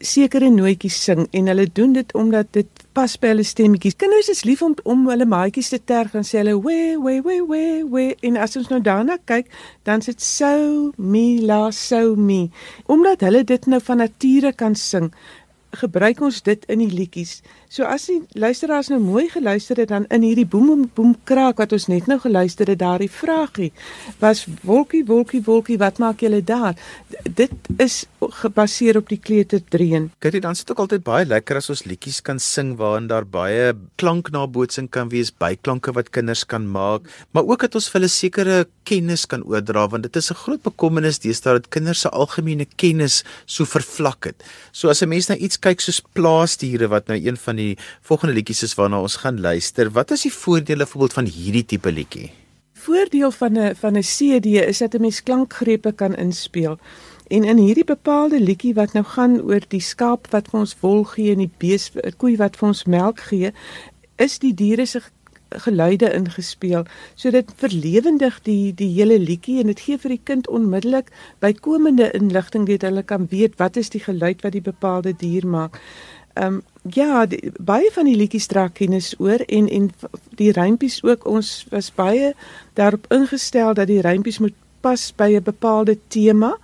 sekere 0.04 0.50
nootjies 0.50 0.96
sing 1.04 1.26
en 1.34 1.50
hulle 1.50 1.66
doen 1.74 1.92
dit 1.96 2.12
omdat 2.14 2.50
dit 2.54 2.84
pas 2.96 3.14
by 3.20 3.32
hulle 3.32 3.44
stemmetjies. 3.46 3.96
Kinders 3.98 4.30
is 4.32 4.44
lief 4.46 4.62
om 4.62 4.74
om 4.88 5.06
hulle 5.10 5.26
maatjies 5.28 5.70
te 5.72 5.78
terg 5.78 6.14
en 6.18 6.26
sê 6.26 6.40
hulle 6.40 6.56
we 6.62 6.96
we 7.02 7.18
we 7.24 7.40
we 7.50 7.62
we 7.92 8.04
en 8.26 8.38
as 8.38 8.56
ons 8.58 8.70
nou 8.72 8.80
daarna 8.82 9.18
kyk, 9.30 9.50
dan 9.88 10.02
sit 10.04 10.22
so 10.22 10.92
me 10.96 11.40
la 11.42 11.70
so 11.70 12.14
me. 12.16 12.48
Omdat 12.86 13.26
hulle 13.26 13.44
dit 13.44 13.66
nou 13.66 13.80
van 13.82 14.02
nature 14.04 14.52
kan 14.52 14.78
sing, 14.78 15.10
gebruik 15.76 16.20
ons 16.24 16.40
dit 16.42 16.64
in 16.72 16.80
die 16.80 16.90
liedjies. 16.90 17.42
So 17.68 17.84
as 17.84 18.06
die 18.08 18.22
luisteraars 18.40 18.88
nou 18.88 19.00
mooi 19.02 19.26
geluister 19.28 19.76
het 19.76 19.90
dan 19.92 20.06
in 20.14 20.24
hierdie 20.24 20.46
boem 20.48 20.86
boem 20.96 21.14
kraak 21.28 21.58
wat 21.60 21.72
ons 21.76 21.88
net 21.92 22.06
nou 22.08 22.16
geluister 22.22 22.70
het 22.72 22.80
daardie 22.80 23.10
vragie 23.12 23.68
was 24.22 24.46
wolkie 24.64 25.02
wolkie 25.04 25.42
wolkie 25.44 25.76
wat 25.78 26.00
maak 26.00 26.24
julle 26.24 26.40
daar? 26.40 26.78
Dit 27.28 27.52
is 27.78 28.06
gebaseer 28.40 28.96
op 28.96 29.08
die 29.12 29.20
kleuterdreun. 29.20 30.08
Kyk 30.18 30.38
dit 30.38 30.46
dan 30.46 30.56
sit 30.56 30.70
ook 30.72 30.80
altyd 30.86 31.04
baie 31.04 31.26
lekker 31.28 31.60
as 31.60 31.68
ons 31.70 31.84
liedjies 31.84 32.22
kan 32.24 32.40
sing 32.40 32.76
waarin 32.80 33.10
daar 33.10 33.26
baie 33.28 33.74
klanknabootsing 34.00 34.88
kan 34.90 35.12
wees, 35.12 35.30
byklanke 35.30 35.92
wat 35.92 36.10
kinders 36.14 36.46
kan 36.48 36.64
maak, 36.64 37.04
maar 37.32 37.44
ook 37.44 37.66
dat 37.66 37.76
ons 37.76 37.90
vir 37.90 38.00
hulle 38.00 38.12
sekere 38.12 38.58
kennis 38.88 39.26
kan 39.28 39.44
oordra 39.44 39.84
want 39.92 40.06
dit 40.08 40.16
is 40.16 40.30
'n 40.30 40.40
groot 40.44 40.62
bekommernis 40.62 41.20
deesdae 41.20 41.60
dat 41.60 41.68
kinders 41.68 42.00
se 42.00 42.08
algemene 42.08 42.66
kennis 42.76 43.24
so 43.46 43.64
vervlak 43.64 44.24
het. 44.24 44.42
So 44.72 44.88
as 44.88 45.02
'n 45.02 45.08
mens 45.08 45.28
na 45.28 45.36
iets 45.36 45.58
kyk 45.68 45.84
soos 45.84 46.00
plaasdiere 46.16 46.88
wat 46.88 47.10
nou 47.10 47.18
een 47.20 47.36
van 47.36 47.58
die 47.60 47.72
volgende 48.08 48.36
liedjies 48.38 48.64
is 48.64 48.76
waarna 48.78 49.02
ons 49.04 49.18
gaan 49.22 49.40
luister. 49.44 49.90
Wat 49.92 50.14
is 50.16 50.24
die 50.24 50.32
voordele 50.32 50.86
voorbeeld 50.88 51.16
van 51.18 51.28
hierdie 51.28 51.64
tipe 51.74 51.92
liedjie? 51.92 52.30
Voordeel 52.78 53.30
van 53.30 53.58
'n 53.58 53.74
van 53.76 53.96
'n 53.96 54.06
CD 54.16 54.46
is 54.64 54.78
dat 54.78 54.94
'n 54.94 55.00
mens 55.00 55.22
klankgrepe 55.22 55.92
kan 55.92 56.14
inspel. 56.16 56.78
En 57.28 57.44
in 57.44 57.56
hierdie 57.56 57.84
bepaalde 57.84 58.40
liedjie 58.40 58.74
wat 58.74 58.92
nou 58.92 59.04
gaan 59.04 59.40
oor 59.40 59.60
die 59.68 59.80
skaap 59.80 60.30
wat 60.30 60.48
vir 60.48 60.60
ons 60.60 60.76
wol 60.80 61.04
gee 61.04 61.32
en 61.32 61.38
die 61.38 61.50
bees 61.58 61.90
koei 62.16 62.36
wat 62.36 62.56
vir 62.56 62.68
ons 62.68 62.84
melk 62.84 63.20
gee, 63.20 63.52
is 64.16 64.38
die 64.38 64.54
diere 64.54 64.86
se 64.86 65.00
geluide 65.48 66.12
ingespeel. 66.12 66.84
So 67.14 67.30
dit 67.30 67.50
verlewendig 67.56 68.40
die 68.42 68.74
die 68.74 68.90
hele 68.94 69.18
liedjie 69.18 69.60
en 69.60 69.66
dit 69.66 69.80
gee 69.80 69.98
vir 69.98 70.16
die 70.16 70.20
kind 70.24 70.48
onmiddellik 70.48 71.10
bykomende 71.40 72.10
inligting 72.12 72.66
dat 72.68 72.82
hulle 72.82 73.02
kan 73.02 73.26
weet 73.30 73.56
wat 73.56 73.76
is 73.76 73.90
die 73.90 74.02
geluid 74.04 74.42
wat 74.42 74.52
die 74.52 74.64
bepaalde 74.64 75.14
dier 75.16 75.46
maak. 75.46 75.80
Ehm 76.34 76.54
um, 76.54 76.62
ja, 76.92 77.26
die, 77.26 77.52
baie 77.60 77.90
van 77.92 78.06
die 78.08 78.16
liedjies 78.16 78.46
dra 78.46 78.68
kennis 78.68 79.14
oor 79.18 79.42
en 79.46 79.68
en 79.68 79.90
die 80.36 80.52
rympies 80.52 81.02
ook. 81.02 81.26
Ons 81.26 81.66
was 81.70 81.90
baie 81.94 82.32
daarop 82.74 83.06
ingestel 83.12 83.74
dat 83.74 83.86
die 83.86 84.00
rympies 84.00 84.38
moet 84.38 84.54
pas 84.80 85.12
by 85.16 85.34
'n 85.36 85.42
bepaalde 85.42 85.98
tema 86.08 86.56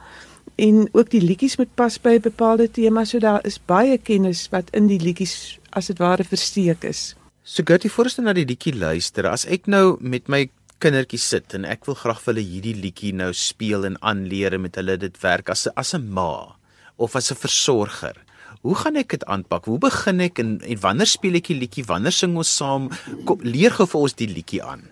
en 0.55 0.89
ook 0.93 1.11
die 1.11 1.21
liedjies 1.21 1.57
moet 1.57 1.75
pas 1.75 2.01
by 2.01 2.15
'n 2.15 2.21
bepaalde 2.21 2.71
tema. 2.71 3.05
So 3.05 3.19
daar 3.19 3.47
is 3.47 3.61
baie 3.67 3.99
kennis 3.99 4.49
wat 4.51 4.71
in 4.71 4.87
die 4.87 5.01
liedjies 5.01 5.59
as 5.71 5.87
dit 5.87 5.99
ware 5.99 6.25
versteek 6.25 6.85
is. 6.85 7.15
So 7.45 7.61
Gertie, 7.69 7.91
voorste 7.93 8.23
na 8.25 8.33
die 8.33 8.47
liedjie 8.49 8.73
luister. 8.73 9.27
As 9.29 9.43
ek 9.45 9.67
nou 9.69 9.99
met 10.01 10.31
my 10.33 10.47
kindertjies 10.81 11.27
sit 11.29 11.53
en 11.53 11.67
ek 11.69 11.83
wil 11.85 11.97
graag 12.01 12.23
vir 12.23 12.33
hulle 12.33 12.45
hierdie 12.45 12.73
liedjie 12.87 13.11
nou 13.13 13.29
speel 13.37 13.85
en 13.85 13.99
aanleer 14.01 14.57
met 14.57 14.79
hulle 14.81 14.97
dit 15.03 15.19
werk 15.21 15.53
as 15.53 15.67
as 15.77 15.93
'n 15.93 16.09
ma 16.09 16.57
of 16.97 17.17
as 17.17 17.31
'n 17.31 17.37
versorger. 17.37 18.17
Hoe 18.63 18.75
gaan 18.75 18.97
ek 18.97 19.11
dit 19.11 19.25
aanpak? 19.25 19.67
Hoe 19.67 19.79
begin 19.79 20.21
ek 20.21 20.39
en, 20.39 20.61
en 20.61 20.81
wanneer 20.81 21.07
speel 21.07 21.35
ek 21.35 21.53
die 21.53 21.61
liedjie? 21.61 21.85
Wanneer 21.85 22.13
sing 22.13 22.35
ons 22.37 22.57
saam? 22.57 22.89
Kom 23.27 23.41
leer 23.43 23.71
gou 23.71 23.87
vir 23.87 24.01
ons 24.01 24.15
die 24.15 24.29
liedjie 24.29 24.63
aan. 24.63 24.89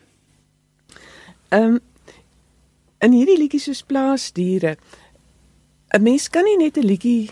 Ehm 1.49 1.63
um, 1.65 1.81
in 3.01 3.13
hierdie 3.13 3.39
liedjie 3.39 3.61
soos 3.61 3.83
plaasdiere 3.83 4.77
'n 5.97 6.03
mens 6.03 6.29
kan 6.29 6.45
nie 6.45 6.59
net 6.59 6.77
'n 6.77 6.85
liedjie 6.85 7.31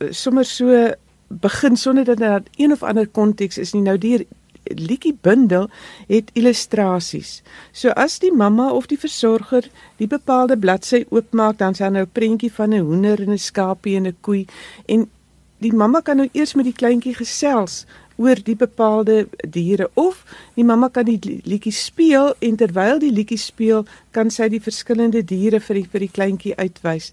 uh, 0.00 0.12
sommer 0.12 0.44
so 0.44 0.96
begin 1.28 1.76
sonder 1.76 2.04
dat 2.04 2.18
daar 2.18 2.42
een 2.56 2.72
of 2.72 2.82
ander 2.82 3.08
konteks 3.08 3.58
is 3.58 3.72
nie. 3.72 3.82
Nou 3.82 3.98
die 3.98 4.26
liedjie 4.74 5.16
bundel 5.22 5.68
het 6.08 6.30
illustrasies. 6.34 7.42
So 7.72 7.90
as 7.96 8.18
die 8.18 8.32
mamma 8.32 8.70
of 8.70 8.86
die 8.86 8.98
versorger 8.98 9.68
die 9.96 10.06
bepaalde 10.06 10.56
bladsy 10.56 11.04
oopmaak, 11.10 11.58
dan 11.58 11.74
sien 11.74 11.92
nou 11.92 12.04
'n 12.04 12.12
prentjie 12.12 12.52
van 12.52 12.74
'n 12.74 12.84
hoender 12.84 13.20
en 13.20 13.32
'n 13.32 13.38
skaapie 13.38 13.96
en 13.96 14.06
'n 14.06 14.16
koei 14.20 14.46
en 14.86 15.10
die 15.58 15.72
mamma 15.72 16.00
kan 16.00 16.16
nou 16.16 16.28
eers 16.32 16.54
met 16.54 16.64
die 16.64 16.76
kleintjie 16.76 17.14
gesels 17.14 17.86
oor 18.16 18.40
die 18.44 18.56
bepaalde 18.56 19.26
diere 19.40 19.90
of 19.94 20.22
die 20.56 20.64
mamma 20.64 20.88
kan 20.88 21.04
die 21.04 21.40
liedjie 21.44 21.72
speel 21.72 22.34
en 22.40 22.56
terwyl 22.56 22.98
die 22.98 23.12
liedjie 23.12 23.40
speel 23.40 23.84
kan 24.16 24.30
sy 24.30 24.48
die 24.52 24.60
verskillende 24.60 25.22
diere 25.24 25.60
vir 25.60 25.80
die 25.80 25.88
vir 25.92 26.06
die 26.06 26.12
kleintjie 26.18 26.54
uitwys. 26.56 27.12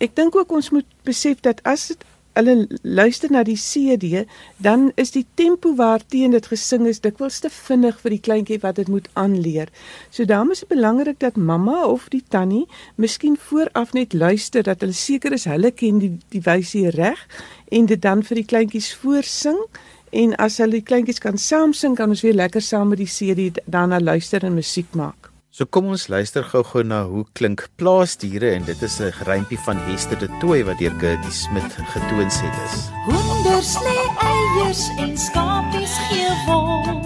Ek 0.00 0.16
dink 0.16 0.36
ook 0.36 0.52
ons 0.56 0.70
moet 0.72 0.88
besef 1.04 1.42
dat 1.44 1.60
as 1.68 1.90
dit 1.92 2.04
hulle 2.38 2.66
luister 2.82 3.30
na 3.32 3.42
die 3.46 3.58
CD, 3.58 4.24
dan 4.56 4.90
is 4.94 5.10
die 5.14 5.26
tempo 5.34 5.74
waarteen 5.76 6.34
dit 6.36 6.46
gesing 6.46 6.86
is 6.86 7.02
dikwels 7.02 7.40
te 7.42 7.50
vinnig 7.50 7.98
vir 8.02 8.14
die 8.14 8.22
kleintjie 8.28 8.60
wat 8.62 8.78
dit 8.80 8.88
moet 8.88 9.08
aanleer. 9.18 9.70
So 10.10 10.24
daarom 10.24 10.52
is 10.54 10.62
dit 10.64 10.72
belangrik 10.72 11.20
dat 11.20 11.36
mamma 11.36 11.84
of 11.86 12.08
die 12.14 12.24
tannie 12.28 12.66
miskien 12.96 13.36
vooraf 13.36 13.92
net 13.92 14.12
luister 14.12 14.62
dat 14.62 14.80
hulle 14.80 14.96
seker 14.96 15.32
is 15.36 15.48
hulle 15.50 15.72
ken 15.72 15.98
die 16.02 16.12
die 16.30 16.44
wysie 16.46 16.88
reg 16.94 17.20
en 17.70 17.86
dit 17.86 18.02
dan 18.02 18.22
vir 18.26 18.42
die 18.42 18.48
kleintjies 18.52 18.92
voorsing 19.02 19.58
en 20.10 20.34
as 20.42 20.58
hulle 20.62 20.78
die 20.78 20.86
kleintjies 20.86 21.22
kan 21.22 21.38
saam 21.38 21.74
sing 21.74 21.96
kan 21.98 22.10
ons 22.10 22.22
weer 22.26 22.38
lekker 22.38 22.62
saam 22.62 22.94
met 22.94 23.02
die 23.02 23.10
CD 23.10 23.62
daarna 23.66 24.00
luister 24.00 24.44
en 24.44 24.58
musiek 24.58 24.94
maak. 24.94 25.29
So 25.50 25.66
kom 25.66 25.88
ons 25.90 26.04
luister 26.06 26.44
gou-gou 26.46 26.84
na 26.86 27.00
hoe 27.10 27.24
klink 27.34 27.64
plaasdiere 27.80 28.52
en 28.54 28.62
dit 28.68 28.82
is 28.86 29.00
'n 29.02 29.10
rympie 29.26 29.58
van 29.66 29.78
Hester 29.86 30.18
de 30.18 30.28
Tooy 30.38 30.62
wat 30.64 30.78
deur 30.78 30.94
Gertie 31.02 31.32
Smit 31.32 31.74
getoon 31.74 32.30
het 32.30 32.56
is. 32.66 32.76
Honders 33.10 33.72
lê 33.82 33.98
eiers 34.30 34.82
en 35.02 35.18
skapies 35.18 35.94
gee 36.06 36.30
wol, 36.46 37.02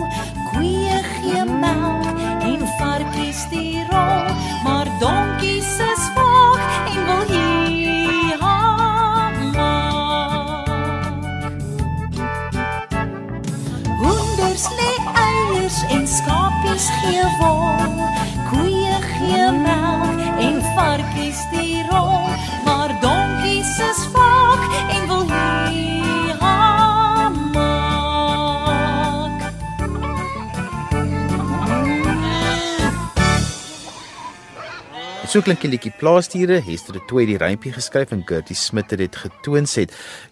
So 35.34 35.42
klink 35.42 35.64
die 35.64 35.68
liedjie 35.72 35.90
Plaasdiere, 35.98 36.60
Hester 36.62 36.94
de 36.94 37.00
Tooi 37.10 37.24
die 37.26 37.34
rympie 37.42 37.72
geskryf 37.74 38.12
en 38.14 38.20
Gertie 38.22 38.54
Smit 38.54 38.92
het 38.94 39.00
dit 39.00 39.16
getoon 39.18 39.64
sê. 39.66 39.82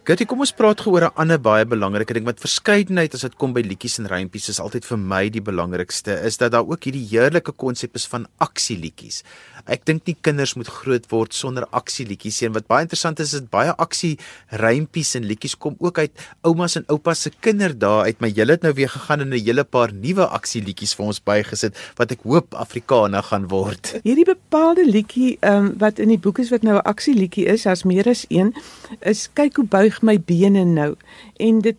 Gertie, 0.07 0.29
kom 0.31 0.45
ons 0.45 0.53
praat 0.55 0.79
gou 0.79 0.93
oor 0.95 1.09
'n 1.09 1.19
ander 1.19 1.41
baie 1.43 1.65
belangrike 1.67 2.15
ding 2.15 2.25
wat 2.25 2.39
verskeidenheid 2.39 3.13
as 3.15 3.23
dit 3.23 3.35
kom 3.35 3.53
by 3.53 3.63
liedjies 3.67 3.99
en 3.99 4.07
rympies 4.07 4.49
is 4.49 4.61
altyd 4.61 4.85
vir 4.85 4.99
my 4.99 5.29
die 5.29 5.43
belangrikste 5.43 6.23
is 6.23 6.39
dat 6.39 6.53
daar 6.53 6.63
ook 6.63 6.85
hierdie 6.85 7.03
heerlike 7.11 7.51
konsep 7.51 7.97
is 7.97 8.07
van 8.07 8.29
aksieliedjies. 8.39 9.25
Ek 9.67 9.85
dink 9.85 10.07
nie 10.07 10.17
kinders 10.23 10.55
moet 10.55 10.69
groot 10.69 11.11
word 11.11 11.35
sonder 11.35 11.67
aksieliedjies 11.73 12.43
nie. 12.43 12.51
Wat 12.51 12.69
baie 12.69 12.83
interessant 12.83 13.19
is, 13.19 13.35
is 13.35 13.41
dit 13.41 13.51
baie 13.51 13.75
aksie 13.79 14.19
rympies 14.51 15.17
en 15.17 15.25
liedjies 15.25 15.59
kom 15.59 15.75
ook 15.81 15.99
uit 15.99 16.13
oumas 16.45 16.77
en 16.77 16.85
oupas 16.89 17.19
se 17.23 17.31
kinderdae 17.41 18.05
uit. 18.07 18.21
My 18.21 18.29
julle 18.29 18.53
het 18.53 18.63
nou 18.63 18.73
weer 18.73 18.89
gegaan 18.89 19.21
en 19.21 19.35
'n 19.35 19.45
hele 19.45 19.65
paar 19.65 19.93
nuwe 19.93 20.27
aksieliedjies 20.27 20.95
vir 20.95 21.07
ons 21.07 21.21
bygesit 21.21 21.75
wat 21.97 22.13
ek 22.13 22.23
hoop 22.23 22.55
Afrikaner 22.55 23.23
gaan 23.23 23.49
word. 23.49 24.01
Hierdie 24.05 24.25
bepaalde 24.25 24.92
liedjie 24.93 25.37
um, 25.49 25.73
wat 25.81 25.99
in 26.03 26.13
die 26.13 26.21
boek 26.21 26.39
is 26.43 26.51
wat 26.53 26.63
nou 26.63 26.77
'n 26.77 26.89
aksieliedjie 26.89 27.47
is, 27.47 27.67
as 27.67 27.85
meer 27.85 28.09
as 28.09 28.25
een, 28.29 28.55
is 29.01 29.29
kyk 29.33 29.57
hoe 29.57 29.67
buig 29.67 30.03
my 30.03 30.21
bene 30.21 30.65
nou. 30.65 30.95
En 31.37 31.61
dit 31.61 31.77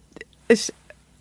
is 0.47 0.71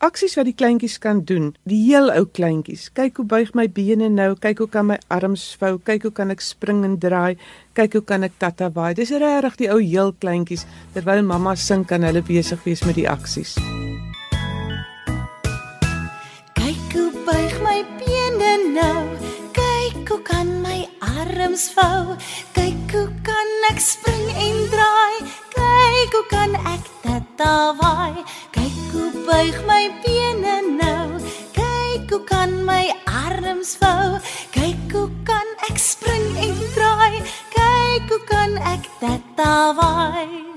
aksies 0.02 0.34
wat 0.34 0.48
die 0.48 0.56
kleintjies 0.58 0.98
kan 1.02 1.22
doen, 1.24 1.52
die 1.68 1.78
heel 1.84 2.10
ou 2.10 2.24
kleintjies. 2.26 2.88
Kyk 2.96 3.20
hoe 3.20 3.26
buig 3.26 3.54
my 3.54 3.68
bene 3.70 4.08
nou, 4.10 4.34
kyk 4.34 4.64
hoe 4.64 4.68
kan 4.68 4.86
my 4.90 4.98
arms 5.14 5.44
vou, 5.60 5.76
kyk 5.78 6.08
hoe 6.08 6.12
kan 6.12 6.34
ek 6.34 6.42
spring 6.42 6.82
en 6.84 6.98
draai, 6.98 7.38
kyk 7.78 7.98
hoe 8.00 8.04
kan 8.04 8.26
ek 8.26 8.38
tata 8.42 8.70
waai. 8.74 8.94
Dis 8.98 9.14
regtig 9.14 9.60
die 9.62 9.70
ou 9.70 9.78
heel 9.78 10.12
kleintjies 10.12 10.66
terwyl 10.96 11.22
mamma 11.22 11.54
sing 11.54 11.86
kan 11.86 12.02
hulle 12.02 12.22
besig 12.26 12.62
wees 12.66 12.82
met 12.88 12.98
die 12.98 13.08
aksies. 13.08 13.54
Kyk 16.58 16.96
hoe 16.98 17.10
buig 17.26 17.60
my 17.62 17.82
bene 18.02 18.56
nou. 18.74 19.21
Arms 21.42 21.72
vou. 21.74 22.16
Kyk 22.54 22.92
hoe 22.94 23.08
kan 23.26 23.48
ek 23.70 23.80
spring 23.82 24.28
en 24.30 24.58
draai. 24.70 25.16
Kyk 25.54 26.14
hoe 26.14 26.26
kan 26.30 26.54
ek 26.74 26.84
tata 27.02 27.74
waai. 27.80 28.22
Kyk 28.54 28.78
hoe 28.92 29.10
buig 29.26 29.58
my 29.66 29.90
bene 30.04 30.54
nou. 30.78 31.18
Kyk 31.56 32.14
hoe 32.14 32.22
kan 32.30 32.54
my 32.64 32.94
arms 33.06 33.74
vou. 33.82 34.22
Kyk 34.54 34.94
hoe 34.94 35.10
kan 35.26 35.48
ek 35.70 35.82
spring 35.82 36.30
en 36.46 36.56
draai. 36.78 37.22
Kyk 37.50 38.08
hoe 38.14 38.22
kan 38.30 38.56
ek 38.62 38.86
tata 39.02 39.74
waai. 39.78 40.51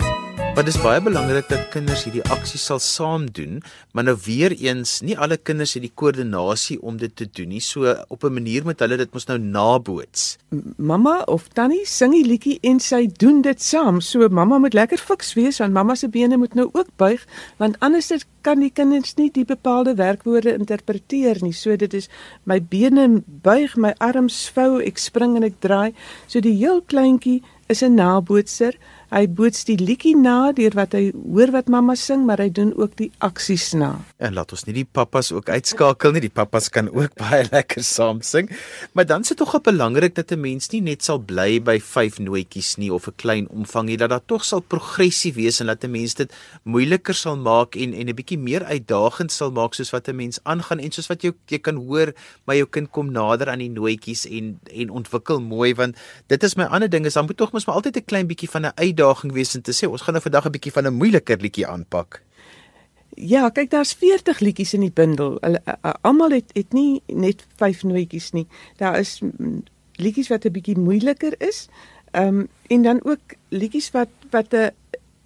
Maar 0.55 0.63
dis 0.63 0.77
baie 0.79 1.01
belangrik 1.03 1.50
dat 1.51 1.65
kinders 1.74 2.05
hierdie 2.05 2.21
aksie 2.31 2.59
sal 2.63 2.79
saam 2.79 3.25
doen, 3.35 3.57
maar 3.91 4.05
nou 4.07 4.13
weer 4.24 4.53
eens, 4.55 5.01
nie 5.03 5.17
alle 5.19 5.35
kinders 5.35 5.74
het 5.75 5.83
die 5.83 5.91
koördinasie 5.91 6.77
om 6.79 6.95
dit 7.01 7.12
te 7.12 7.27
doen 7.27 7.50
nie. 7.51 7.59
So 7.59 7.91
op 8.07 8.24
'n 8.24 8.33
manier 8.33 8.63
moet 8.63 8.79
hulle 8.79 8.95
dit 8.97 9.13
mos 9.13 9.27
nou 9.27 9.38
naboots. 9.38 10.38
Mamma 10.77 11.24
of 11.27 11.50
tannie 11.50 11.85
sing 11.85 12.13
die 12.13 12.24
liedjie 12.24 12.57
en 12.62 12.79
sy 12.79 13.07
doen 13.07 13.41
dit 13.41 13.62
saam. 13.62 14.00
So 14.01 14.29
mamma 14.29 14.57
moet 14.57 14.74
lekker 14.74 14.97
fiks 14.97 15.33
wees 15.33 15.59
want 15.59 15.74
mamma 15.74 15.95
se 15.95 16.07
bene 16.07 16.38
moet 16.38 16.53
nou 16.53 16.69
ook 16.71 16.88
buig 16.95 17.27
want 17.57 17.75
anders 17.79 18.07
dit 18.07 18.25
kan 18.41 18.59
die 18.59 18.71
kinders 18.71 19.15
nie 19.15 19.31
die 19.31 19.45
bepaalde 19.45 19.95
werkwoorde 19.95 20.53
interpreteer 20.53 21.38
nie. 21.41 21.53
So 21.53 21.75
dit 21.75 21.93
is 21.93 22.09
my 22.43 22.62
bene 22.62 23.24
buig, 23.25 23.75
my 23.75 23.93
arms 23.97 24.51
vou, 24.55 24.79
ek 24.79 24.97
spring 24.97 25.35
en 25.35 25.43
ek 25.43 25.59
draai. 25.59 25.93
So 26.27 26.39
die 26.39 26.55
heel 26.55 26.81
kleintjie 26.81 27.41
is 27.67 27.81
'n 27.81 27.95
nabootser. 27.95 28.74
Hy 29.13 29.27
boots 29.27 29.65
die 29.67 29.77
liedjie 29.77 30.15
na 30.17 30.51
deur 30.55 30.74
wat 30.74 30.95
hy 30.97 31.12
hoor 31.13 31.51
wat 31.53 31.67
mamma 31.69 31.93
sing, 31.95 32.25
maar 32.25 32.41
hy 32.41 32.50
doen 32.50 32.71
ook 32.74 32.95
die 32.97 33.12
aksies 33.25 33.74
na. 33.77 33.91
En 34.17 34.33
laat 34.33 34.51
ons 34.51 34.65
nie 34.65 34.74
die 34.74 34.85
pappas 34.85 35.31
ook 35.31 35.50
uitskakel 35.50 36.15
nie. 36.15 36.24
Die 36.25 36.33
pappas 36.33 36.71
kan 36.74 36.89
ook 36.89 37.13
baie 37.21 37.45
lekker 37.51 37.83
saam 37.85 38.21
sing. 38.25 38.50
Maar 38.93 39.05
dan 39.05 39.21
is 39.21 39.33
dit 39.33 39.38
tog 39.38 39.53
belangrik 39.62 40.15
dat 40.15 40.31
'n 40.31 40.41
mens 40.41 40.69
nie 40.71 40.81
net 40.81 41.03
sal 41.03 41.19
bly 41.19 41.62
by 41.62 41.79
5 41.79 42.19
nootjies 42.19 42.77
nie 42.77 42.91
of 42.93 43.07
'n 43.07 43.15
klein 43.15 43.47
omvang 43.50 43.85
nie, 43.85 43.97
dat 43.97 44.09
daar 44.09 44.25
tog 44.25 44.43
sal 44.43 44.62
progressie 44.62 45.33
wees 45.33 45.59
en 45.59 45.67
dat 45.67 45.83
'n 45.83 45.91
mens 45.91 46.15
dit 46.15 46.33
moeiliker 46.63 47.13
sal 47.13 47.38
maak 47.38 47.75
en 47.75 47.93
en 47.93 48.09
'n 48.09 48.15
bietjie 48.15 48.38
meer 48.38 48.63
uitdagend 48.63 49.31
sal 49.31 49.51
maak 49.51 49.74
soos 49.74 49.91
wat 49.91 50.07
'n 50.07 50.15
mens 50.15 50.39
aangaan 50.43 50.79
en 50.79 50.91
soos 50.91 51.07
wat 51.07 51.21
jy 51.21 51.31
jy 51.47 51.59
kan 51.59 51.75
hoor, 51.75 52.13
maar 52.45 52.55
jou 52.55 52.67
kind 52.67 52.89
kom 52.91 53.12
nader 53.12 53.50
aan 53.50 53.59
die 53.59 53.69
nootjies 53.69 54.25
en 54.25 54.59
en 54.74 54.89
ontwikkel 54.89 55.41
mooi 55.41 55.74
want 55.74 55.95
dit 56.27 56.43
is 56.43 56.55
my 56.55 56.63
ander 56.63 56.89
ding 56.89 57.05
is 57.05 57.13
dan 57.13 57.25
moet 57.25 57.38
tog 57.38 57.51
mos 57.51 57.65
maar 57.65 57.75
altyd 57.75 57.97
'n 57.97 58.05
klein 58.05 58.27
bietjie 58.27 58.50
van 58.50 58.65
'n 58.65 58.74
uitdaging 58.96 59.34
wees 59.34 59.56
en 59.56 59.62
te 59.62 59.74
sê 59.75 59.88
ons 59.90 60.02
gaan 60.02 60.16
nou 60.16 60.24
vandag 60.24 60.46
'n 60.46 60.52
bietjie 60.52 60.72
van 60.72 60.88
'n 60.88 60.94
moeiliker 60.94 61.38
liedjie 61.38 61.68
aanpak. 61.68 62.22
Ja, 63.16 63.50
kyk 63.50 63.70
daar's 63.70 63.94
40 63.94 64.40
liedjies 64.40 64.74
in 64.74 64.82
die 64.82 64.92
bundel. 64.92 65.38
Hulle 65.40 65.62
almal 66.02 66.32
het 66.32 66.52
het 66.54 66.74
nie 66.74 67.02
net 67.08 67.46
5 67.56 67.84
nootjies 67.84 68.32
nie. 68.32 68.48
Daar 68.78 69.00
is 69.00 69.22
liedjies 69.96 70.28
wat 70.28 70.46
'n 70.46 70.52
bietjie 70.52 70.78
moeiliker 70.78 71.34
is. 71.38 71.68
Ehm 72.12 72.28
um, 72.28 72.48
en 72.68 72.82
dan 72.82 73.00
ook 73.04 73.36
liedjies 73.50 73.92
wat 73.92 74.10
wat 74.32 74.54
'n 74.54 74.72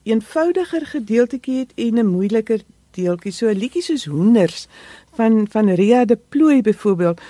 eenvoudiger 0.03 0.85
gedeeltetjie 0.85 1.57
het 1.57 1.71
en 1.75 1.99
'n 1.99 2.05
moeiliker 2.05 2.61
deeltjie. 2.91 3.31
So 3.31 3.47
'n 3.47 3.57
liedjie 3.57 3.81
soos 3.81 4.05
Hoenders 4.05 4.67
van 5.13 5.47
van 5.49 5.69
Ria 5.69 6.05
de 6.05 6.17
Plooi 6.29 6.61
byvoorbeeld 6.61 7.21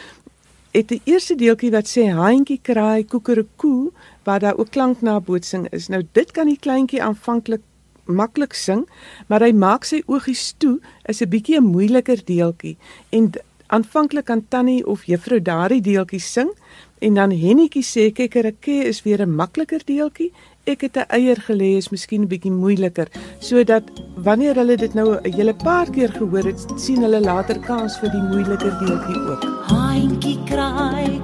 het 0.71 0.87
die 0.87 1.01
eerste 1.03 1.35
deeltjie 1.35 1.71
wat 1.73 1.89
sê 1.89 2.05
haantjie 2.13 2.59
kraai 2.61 3.05
koekerekoe 3.05 3.91
waar 4.29 4.39
daar 4.39 4.57
ook 4.57 4.69
klanknabootsing 4.69 5.69
is. 5.73 5.87
Nou 5.87 6.03
dit 6.11 6.31
kan 6.31 6.45
die 6.45 6.59
kleintjie 6.59 7.01
aanvanklik 7.03 7.65
maklik 8.05 8.53
sing, 8.53 8.85
maar 9.27 9.41
hy 9.45 9.51
maak 9.53 9.85
sy 9.85 10.03
oogies 10.05 10.53
toe 10.61 10.77
is 11.05 11.21
'n 11.21 11.29
bietjie 11.29 11.57
'n 11.57 11.71
moeiliker 11.73 12.21
deeltjie 12.25 12.77
en 13.09 13.31
aanvanklik 13.67 14.25
kan 14.25 14.45
tannie 14.49 14.85
of 14.85 15.05
juffrou 15.05 15.41
daardie 15.41 15.81
deeltjie 15.81 16.19
sing 16.19 16.49
en 16.99 17.13
dan 17.13 17.31
hennetjie 17.31 17.83
sê 17.83 18.11
kekkereke 18.11 18.77
is 18.91 19.03
weer 19.03 19.21
'n 19.21 19.35
makliker 19.35 19.81
deeltjie. 19.85 20.31
Ek 20.65 20.81
het 20.81 20.97
'n 20.97 21.09
eier 21.09 21.37
gelê 21.47 21.77
is 21.77 21.89
miskien 21.89 22.21
'n 22.21 22.27
bietjie 22.27 22.51
moeiliker 22.51 23.07
sodat 23.39 23.83
wanneer 24.15 24.55
hulle 24.55 24.75
dit 24.75 24.93
nou 24.93 25.07
'n 25.15 25.33
hele 25.33 25.53
paar 25.53 25.89
keer 25.89 26.11
gehoor 26.11 26.43
het, 26.43 26.65
sien 26.75 27.01
hulle 27.01 27.21
later 27.21 27.59
kans 27.59 27.99
vir 27.99 28.09
die 28.09 28.25
moeiliker 28.31 28.73
deeltjie 28.79 29.19
ook. 29.31 29.43
Haantjie 29.69 30.37
kraai 30.45 31.18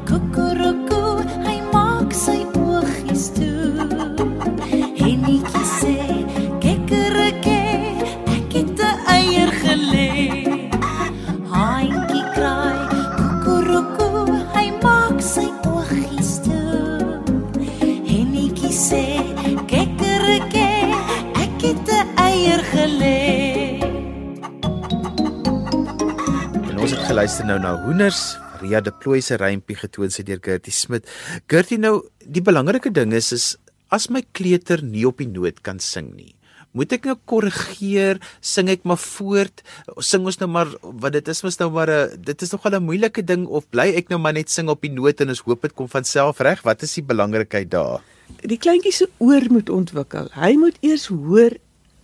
Geluister 27.25 27.47
nou 27.49 27.55
na 27.57 27.71
Hoenders, 27.81 28.19
Ria 28.61 28.83
de 28.85 28.91
Plooi 29.01 29.17
se 29.25 29.33
rympie 29.41 29.73
getoon 29.79 30.11
sy 30.13 30.21
deur 30.27 30.37
Gertie 30.45 30.69
Smit. 30.69 31.07
Gertie 31.49 31.79
nou, 31.81 32.03
die 32.21 32.43
belangrike 32.45 32.91
ding 32.93 33.15
is 33.17 33.31
is 33.33 33.45
as 33.89 34.05
my 34.13 34.21
kleuter 34.37 34.83
nie 34.85 35.07
op 35.09 35.23
die 35.23 35.25
noot 35.31 35.57
kan 35.65 35.81
sing 35.81 36.11
nie. 36.13 36.35
Moet 36.77 36.93
ek 36.99 37.09
nou 37.09 37.15
korrigeer, 37.25 38.21
sing 38.45 38.69
ek 38.69 38.85
maar 38.85 39.01
voort, 39.01 39.65
sing 40.05 40.29
ons 40.29 40.37
nou 40.43 40.51
maar 40.53 40.69
wat 40.85 41.17
dit 41.17 41.33
is 41.33 41.41
mos 41.41 41.57
nou 41.63 41.71
maar 41.73 41.89
'n 41.89 42.21
dit 42.29 42.45
is 42.45 42.53
nogal 42.53 42.77
'n 42.77 42.85
moeilike 42.85 43.25
ding 43.25 43.49
of 43.49 43.65
bly 43.73 43.89
ek 43.97 44.13
nou 44.13 44.21
maar 44.21 44.37
net 44.37 44.53
sing 44.53 44.69
op 44.69 44.85
die 44.85 44.93
noot 44.93 45.17
en 45.19 45.33
ons 45.33 45.41
hoop 45.49 45.63
dit 45.63 45.73
kom 45.73 45.89
van 45.89 46.05
self 46.05 46.45
reg? 46.45 46.61
Wat 46.61 46.83
is 46.83 46.93
die 46.93 47.09
belangrikheid 47.09 47.71
daar? 47.71 48.05
Die 48.45 48.61
kleintjie 48.61 48.93
se 48.93 49.09
oor 49.17 49.41
moet 49.49 49.69
ontwikkel. 49.69 50.29
Hy 50.33 50.53
moet 50.57 50.77
eers 50.81 51.07
hoor 51.07 51.57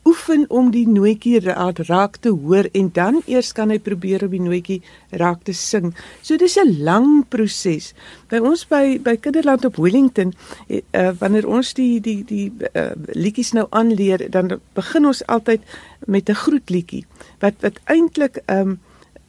oefen 0.07 0.45
om 0.49 0.71
die 0.73 0.87
nootjie 0.89 1.39
raak, 1.43 1.79
raak 1.87 2.17
te 2.23 2.29
hoor 2.29 2.67
en 2.73 2.89
dan 2.93 3.21
eers 3.29 3.51
kan 3.53 3.69
hy 3.69 3.77
probeer 3.79 4.25
om 4.25 4.33
die 4.33 4.41
nootjie 4.41 4.79
raak 5.21 5.43
te 5.45 5.53
sing. 5.53 5.93
So 6.21 6.37
dis 6.37 6.57
'n 6.57 6.83
lang 6.83 7.25
proses. 7.29 7.93
By 8.29 8.37
ons 8.37 8.65
by 8.65 8.99
by 8.99 9.15
Kinderland 9.17 9.65
op 9.65 9.75
Wellington, 9.75 10.33
eh, 10.67 10.81
uh, 10.93 11.11
wanneer 11.19 11.47
ons 11.47 11.73
die 11.73 11.99
die 11.99 12.23
die 12.25 12.51
uh, 12.73 12.91
liedjies 13.13 13.53
nou 13.53 13.67
aanleer, 13.69 14.29
dan 14.29 14.59
begin 14.73 15.05
ons 15.05 15.25
altyd 15.27 15.61
met 16.07 16.29
'n 16.29 16.35
groetliedjie 16.35 17.05
wat 17.39 17.53
wat 17.61 17.79
eintlik 17.85 18.41
'n 18.47 18.57
um, 18.57 18.79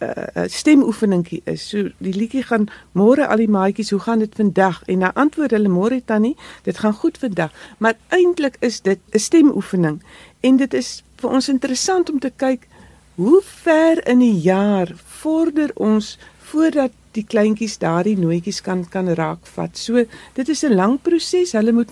'n 0.02 0.40
uh, 0.40 0.48
stemoefeningkie 0.48 1.42
is. 1.44 1.68
So 1.68 1.90
die 1.98 2.14
liedjie 2.14 2.42
gaan 2.42 2.68
môre 2.92 3.26
al 3.26 3.36
die 3.36 3.48
maatjies, 3.48 3.90
hoe 3.90 4.00
gaan 4.00 4.18
dit 4.18 4.34
vandag? 4.34 4.82
En 4.86 4.98
dan 4.98 5.12
antwoord 5.12 5.50
hulle 5.50 5.68
môre 5.68 6.02
tannie, 6.04 6.36
dit 6.62 6.78
gaan 6.78 6.94
goed 6.94 7.18
vandag. 7.18 7.52
Maar 7.78 7.94
eintlik 8.08 8.56
is 8.60 8.80
dit 8.80 8.98
'n 9.10 9.18
stemoefening 9.18 10.02
en 10.40 10.56
dit 10.56 10.74
is 10.74 11.02
vir 11.16 11.30
ons 11.30 11.48
interessant 11.48 12.10
om 12.10 12.18
te 12.18 12.32
kyk 12.36 12.66
hoe 13.14 13.42
ver 13.44 14.06
in 14.08 14.18
'n 14.18 14.40
jaar 14.40 14.92
vorder 15.04 15.70
ons 15.74 16.18
voordat 16.38 16.90
die 17.12 17.24
kleintjies 17.24 17.78
daardie 17.78 18.18
nootjies 18.18 18.60
kan 18.60 18.88
kan 18.88 19.08
raakvat. 19.08 19.78
So 19.78 20.04
dit 20.34 20.48
is 20.48 20.64
'n 20.64 20.74
lang 20.74 20.98
proses. 21.02 21.52
Hulle 21.52 21.72
moet 21.72 21.90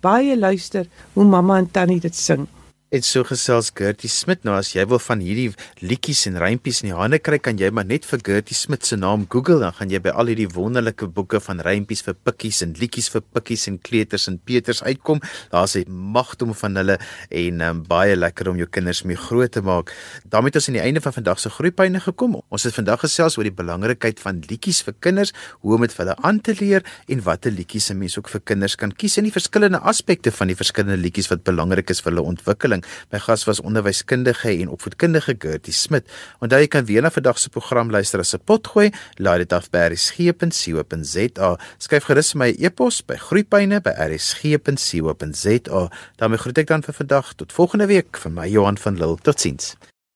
baie 0.00 0.38
luister 0.38 0.86
hoe 1.12 1.24
mamma 1.24 1.58
en 1.58 1.70
tannie 1.70 2.00
dit 2.00 2.14
sing. 2.14 2.46
En 2.88 3.02
so 3.04 3.20
gesels 3.28 3.66
Gertie 3.76 4.08
Smit 4.08 4.46
nou 4.48 4.54
as 4.56 4.70
jy 4.72 4.80
wil 4.88 4.96
van 5.04 5.20
hierdie 5.20 5.50
liedjies 5.84 6.22
en 6.30 6.38
rympies 6.40 6.78
in 6.80 6.86
die 6.88 6.94
hande 6.96 7.18
kry 7.20 7.36
kan 7.36 7.58
jy 7.60 7.68
maar 7.68 7.84
net 7.84 8.06
vir 8.08 8.22
Gertie 8.24 8.54
Smit 8.56 8.86
se 8.88 8.96
naam 8.96 9.26
Google 9.28 9.58
dan 9.60 9.74
gaan 9.76 9.90
jy 9.92 9.98
by 10.06 10.14
al 10.16 10.30
hierdie 10.32 10.46
wonderlike 10.54 11.04
boeke 11.12 11.36
van 11.44 11.60
rympies 11.66 12.00
vir 12.06 12.16
pikkies 12.16 12.62
en 12.64 12.72
liedjies 12.80 13.10
vir 13.12 13.20
pikkies 13.36 13.68
en 13.68 13.76
kleuters 13.84 14.24
en 14.32 14.38
peters 14.40 14.80
uitkom. 14.86 15.20
Daar's 15.52 15.76
'n 15.76 15.84
magdom 16.16 16.54
van 16.54 16.80
hulle 16.80 16.96
en 17.28 17.60
um, 17.60 17.82
baie 17.84 18.16
lekker 18.16 18.48
om 18.48 18.56
jou 18.56 18.66
kinders 18.66 19.02
mee 19.04 19.16
groot 19.16 19.52
te 19.52 19.60
maak. 19.60 19.92
daarmee 20.24 20.48
het 20.48 20.56
ons 20.56 20.68
aan 20.68 20.80
die 20.80 20.86
einde 20.88 21.00
van 21.00 21.12
vandag 21.12 21.40
se 21.40 21.50
groeipyne 21.50 22.00
gekom. 22.00 22.40
Ons 22.48 22.62
het 22.62 22.74
vandag 22.74 23.00
gesels 23.00 23.36
oor 23.36 23.44
die 23.44 23.52
belangrikheid 23.52 24.18
van 24.20 24.40
liedjies 24.48 24.80
vir 24.82 24.94
kinders, 25.00 25.32
hoe 25.60 25.74
om 25.74 25.80
dit 25.80 25.92
vir 25.92 26.06
hulle 26.06 26.16
aan 26.22 26.40
te 26.40 26.54
leer 26.58 26.82
en 27.06 27.22
watter 27.22 27.52
liedjies 27.52 27.90
'n 27.90 27.98
mens 27.98 28.16
ook 28.16 28.28
vir 28.28 28.40
kinders 28.40 28.76
kan 28.76 28.92
kies 28.92 29.18
en 29.18 29.24
die 29.24 29.32
verskillende 29.32 29.78
aspekte 29.78 30.32
van 30.32 30.46
die 30.46 30.56
verskillende 30.56 30.96
liedjies 30.96 31.28
wat 31.28 31.44
belangrik 31.44 31.90
is 31.90 32.00
vir 32.00 32.12
hulle 32.12 32.24
ontwikkeling 32.24 32.77
ontwikkeling. 32.78 33.10
My 33.10 33.18
gas 33.18 33.44
was 33.44 33.60
onderwyskundige 33.60 34.48
en 34.48 34.68
opvoedkundige 34.68 35.34
Gertie 35.38 35.72
Smit. 35.72 36.04
Onthou 36.40 36.60
jy 36.60 36.68
kan 36.68 36.84
weer 36.84 37.02
na 37.02 37.10
vandag 37.10 37.38
se 37.38 37.48
program 37.48 37.90
luister 37.90 38.20
as 38.20 38.34
'n 38.34 38.40
potgooi. 38.44 38.90
Laai 39.16 39.38
dit 39.38 39.52
af 39.52 39.70
by 39.70 39.78
rsg.co.za. 39.78 41.56
Skryf 41.78 42.04
gerus 42.04 42.34
my 42.34 42.54
e-pos 42.58 43.04
by 43.04 43.16
groeipyne@rsg.co.za. 43.16 45.88
daarmee 46.16 46.38
groet 46.38 46.58
ek 46.58 46.66
dan 46.66 46.82
vir 46.82 46.94
vandag 46.94 47.34
tot 47.34 47.52
volgende 47.52 47.86
week 47.86 48.16
vir 48.16 48.30
my 48.30 48.48
Johan 48.48 48.78
van 48.78 48.94
Lille. 48.94 49.16
Totsiens. 49.22 49.76